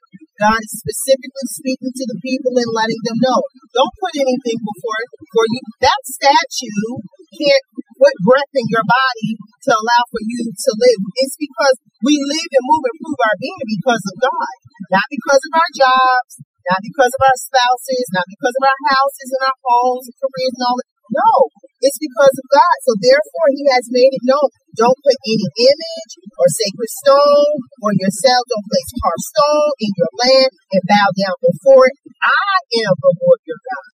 God 0.41 0.59
is 0.59 0.81
specifically 0.83 1.47
speaking 1.51 1.93
to 1.93 2.05
the 2.09 2.19
people 2.23 2.55
and 2.55 2.71
letting 2.71 3.03
them 3.03 3.19
know, 3.23 3.39
don't 3.75 3.99
put 3.99 4.15
anything 4.15 4.59
before 4.59 4.99
it, 5.03 5.09
for 5.35 5.43
you. 5.45 5.61
That 5.83 6.01
statue 6.07 7.05
can't 7.37 7.67
put 7.99 8.15
breath 8.23 8.53
in 8.55 8.65
your 8.71 8.85
body 8.88 9.29
to 9.67 9.71
allow 9.75 10.01
for 10.07 10.23
you 10.23 10.47
to 10.47 10.71
live. 10.79 11.01
It's 11.19 11.35
because 11.35 11.75
we 11.99 12.15
live 12.15 12.49
and 12.55 12.65
move 12.65 12.83
and 12.88 12.97
prove 13.03 13.21
our 13.27 13.38
being 13.43 13.65
because 13.75 14.03
of 14.07 14.15
God, 14.23 14.55
not 14.95 15.07
because 15.12 15.43
of 15.43 15.53
our 15.59 15.71
jobs, 15.75 16.31
not 16.71 16.79
because 16.79 17.12
of 17.12 17.21
our 17.27 17.39
spouses, 17.39 18.07
not 18.15 18.27
because 18.31 18.55
of 18.55 18.63
our 18.63 18.81
houses 18.95 19.29
and 19.35 19.43
our 19.51 19.59
homes 19.67 20.07
and 20.07 20.15
careers 20.15 20.55
and 20.55 20.63
all 20.63 20.77
that. 20.79 20.89
No, 21.09 21.33
it's 21.81 21.97
because 21.97 22.35
of 22.38 22.45
God. 22.53 22.75
So 22.85 22.93
therefore, 23.01 23.47
He 23.57 23.65
has 23.73 23.89
made 23.89 24.13
it 24.13 24.23
known. 24.29 24.45
Don't 24.77 24.99
put 25.01 25.17
any 25.25 25.47
image 25.73 26.12
or 26.38 26.45
sacred 26.45 26.91
stone 27.01 27.55
or 27.81 27.91
yourself. 27.97 28.45
Don't 28.45 28.69
place 28.69 28.93
carved 29.01 29.25
stone 29.25 29.73
in 29.81 29.91
your 29.97 30.13
land 30.21 30.51
and 30.77 30.83
bow 30.85 31.07
down 31.17 31.35
before 31.41 31.89
it. 31.89 31.95
I 32.21 32.55
am 32.85 32.93
the 32.93 33.12
Lord 33.25 33.41
your 33.49 33.57
God. 33.57 33.89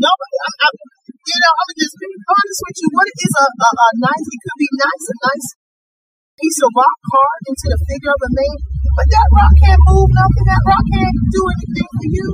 Nobody, 0.00 0.36
I'm, 0.40 0.56
I'm, 0.64 0.76
you 1.20 1.38
know, 1.40 1.52
I'm 1.60 1.72
just 1.76 1.94
being 2.00 2.22
honest 2.24 2.60
with 2.64 2.76
you. 2.80 2.88
What 2.96 3.08
is 3.10 3.34
a, 3.36 3.46
a, 3.46 3.70
a 3.70 3.88
nice, 4.00 4.26
it 4.30 4.40
could 4.40 4.58
be 4.60 4.70
nice, 4.80 5.04
a 5.10 5.16
nice 5.20 5.48
piece 6.40 6.60
of 6.64 6.70
rock 6.72 6.98
carved 7.04 7.46
into 7.52 7.66
the 7.68 7.80
figure 7.84 8.12
of 8.16 8.22
a 8.24 8.32
man, 8.32 8.56
but 8.96 9.06
that 9.12 9.28
rock 9.36 9.52
can't 9.60 9.82
move 9.92 10.08
nothing. 10.08 10.46
That 10.48 10.64
rock 10.64 10.84
can't 10.88 11.18
do 11.28 11.42
anything 11.52 11.90
for 11.92 12.08
you. 12.08 12.28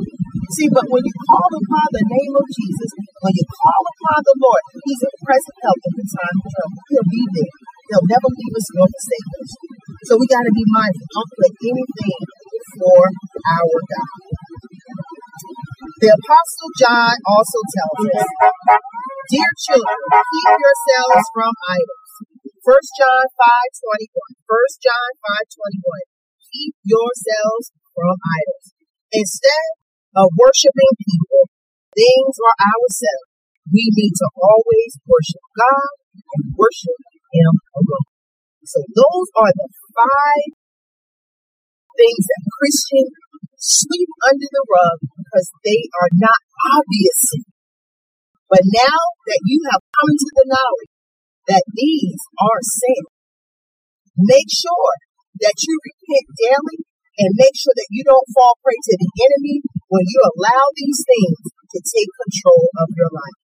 See, 0.54 0.70
but 0.70 0.86
when 0.86 1.02
you 1.02 1.14
call 1.26 1.50
upon 1.50 1.86
the 1.90 2.06
name 2.06 2.34
of 2.38 2.46
Jesus, 2.46 2.90
when 3.18 3.34
you 3.34 3.46
call 3.50 3.82
upon 3.82 4.18
the 4.22 4.36
Lord, 4.38 4.62
He's 4.78 5.02
a 5.02 5.10
present 5.26 5.56
help 5.58 5.80
in 5.90 5.94
the 5.98 6.06
time 6.06 6.36
of 6.38 6.46
trouble. 6.54 6.80
He'll 6.86 7.10
be 7.10 7.22
there. 7.34 7.54
He'll 7.90 8.06
never 8.06 8.28
leave 8.30 8.54
us 8.54 8.68
nor 8.78 8.86
forsake 8.86 9.30
us. 9.42 9.50
So 10.06 10.12
we 10.14 10.26
got 10.30 10.46
to 10.46 10.54
be 10.54 10.66
mindful. 10.70 11.06
Don't 11.18 11.32
put 11.34 11.50
anything 11.66 12.18
before 12.46 13.08
our 13.58 13.78
God. 13.90 14.35
The 15.86 16.10
Apostle 16.10 16.70
John 16.82 17.14
also 17.30 17.60
tells 17.62 18.00
us, 18.10 18.30
Dear 19.30 19.50
children, 19.70 20.02
keep 20.10 20.50
yourselves 20.58 21.22
from 21.30 21.52
idols. 21.62 22.10
1 22.66 22.98
John 22.98 23.24
5 23.30 24.02
21. 24.02 24.50
1 24.50 24.82
John 24.82 25.10
5 25.22 25.46
21. 25.46 26.50
Keep 26.50 26.74
yourselves 26.90 27.70
from 27.94 28.18
idols. 28.18 28.66
Instead 29.14 29.66
of 30.18 30.26
worshiping 30.34 30.92
people, 31.06 31.46
things, 31.94 32.34
or 32.34 32.54
ourselves, 32.66 33.30
we 33.70 33.86
need 33.94 34.14
to 34.18 34.28
always 34.42 34.90
worship 35.06 35.44
God 35.54 35.90
and 36.18 36.42
worship 36.58 36.98
Him 37.30 37.62
alone. 37.78 38.10
So 38.66 38.82
those 38.82 39.28
are 39.38 39.54
the 39.54 39.68
five 39.94 40.50
things 41.94 42.24
that 42.26 42.42
Christians 42.58 43.14
sweep 43.56 44.12
under 44.28 44.48
the 44.48 44.64
rug 44.68 44.98
because 45.16 45.48
they 45.64 45.80
are 46.00 46.12
not 46.16 46.40
obvious. 46.76 47.20
But 48.46 48.62
now 48.62 49.00
that 49.26 49.42
you 49.42 49.58
have 49.72 49.82
come 49.82 50.12
to 50.14 50.30
the 50.38 50.46
knowledge 50.46 50.94
that 51.50 51.64
these 51.74 52.20
are 52.38 52.60
sin, 52.62 53.04
make 54.16 54.48
sure 54.48 54.92
that 55.42 55.56
you 55.66 55.74
repent 55.82 56.26
daily 56.38 56.78
and 57.16 57.40
make 57.40 57.56
sure 57.56 57.74
that 57.74 57.90
you 57.90 58.04
don't 58.04 58.32
fall 58.36 58.54
prey 58.60 58.76
to 58.76 58.94
the 58.96 59.10
enemy 59.24 59.64
when 59.88 60.04
you 60.04 60.20
allow 60.20 60.64
these 60.76 61.00
things 61.00 61.40
to 61.72 61.78
take 61.80 62.10
control 62.22 62.64
of 62.80 62.88
your 62.92 63.10
life. 63.12 63.40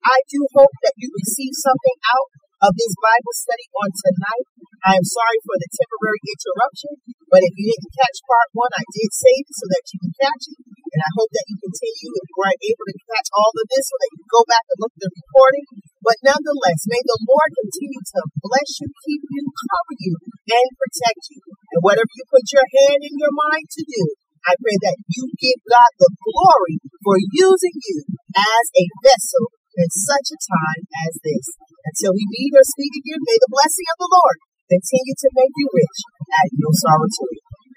I 0.00 0.18
do 0.32 0.40
hope 0.56 0.74
that 0.86 0.96
you 0.96 1.12
receive 1.12 1.52
something 1.52 1.98
out 2.16 2.30
of 2.60 2.72
this 2.76 2.92
Bible 3.00 3.34
study 3.34 3.66
on 3.72 3.88
tonight. 3.88 4.46
I 4.84 4.92
am 4.96 5.04
sorry 5.04 5.40
for 5.44 5.56
the 5.56 5.70
temporary 5.72 6.22
interruption, 6.24 6.92
but 7.32 7.44
if 7.44 7.52
you 7.56 7.64
didn't 7.72 7.96
catch 7.96 8.18
part 8.24 8.48
one, 8.52 8.72
I 8.76 8.84
did 8.96 9.10
save 9.12 9.44
it 9.48 9.56
so 9.56 9.66
that 9.68 9.84
you 9.92 9.98
can 10.04 10.14
catch 10.20 10.44
it. 10.52 10.58
And 10.90 11.02
I 11.06 11.10
hope 11.16 11.30
that 11.30 11.46
you 11.46 11.56
continue 11.56 12.10
if 12.18 12.26
you 12.26 12.36
weren't 12.36 12.66
able 12.66 12.86
to 12.90 13.06
catch 13.06 13.28
all 13.30 13.54
of 13.54 13.66
this 13.70 13.84
so 13.86 13.94
that 13.94 14.10
you 14.10 14.18
can 14.26 14.32
go 14.34 14.42
back 14.50 14.64
and 14.66 14.78
look 14.82 14.94
at 14.96 15.02
the 15.06 15.12
recording. 15.14 15.66
But 16.02 16.18
nonetheless, 16.26 16.80
may 16.90 17.02
the 17.06 17.20
Lord 17.30 17.50
continue 17.54 18.02
to 18.02 18.20
bless 18.42 18.70
you, 18.82 18.88
keep 19.06 19.22
you, 19.22 19.44
cover 19.54 19.94
you, 20.02 20.14
and 20.50 20.68
protect 20.74 21.22
you. 21.30 21.40
And 21.46 21.80
whatever 21.86 22.10
you 22.10 22.24
put 22.26 22.44
your 22.50 22.66
hand 22.66 23.00
in 23.06 23.14
your 23.14 23.34
mind 23.36 23.70
to 23.70 23.82
do, 23.86 24.02
I 24.40 24.56
pray 24.58 24.76
that 24.88 24.98
you 25.12 25.28
give 25.36 25.60
God 25.68 25.90
the 26.00 26.10
glory 26.16 26.76
for 27.04 27.16
using 27.20 27.76
you 27.76 27.98
as 28.34 28.64
a 28.74 28.84
vessel 29.04 29.59
in 29.76 29.88
such 29.90 30.28
a 30.34 30.38
time 30.38 30.82
as 31.06 31.14
this. 31.22 31.46
Until 31.86 32.12
we 32.14 32.24
meet 32.26 32.52
or 32.54 32.64
speak 32.66 32.92
again, 32.98 33.22
may 33.22 33.38
the 33.38 33.52
blessing 33.54 33.88
of 33.94 33.98
the 34.02 34.10
Lord 34.10 34.36
continue 34.70 35.16
to 35.16 35.28
make 35.34 35.54
you 35.54 35.68
rich 35.74 35.98
at 36.30 36.48
no 36.54 36.70
sorrow 36.74 37.08
to 37.08 37.24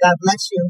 God 0.04 0.18
bless 0.20 0.44
you. 0.52 0.64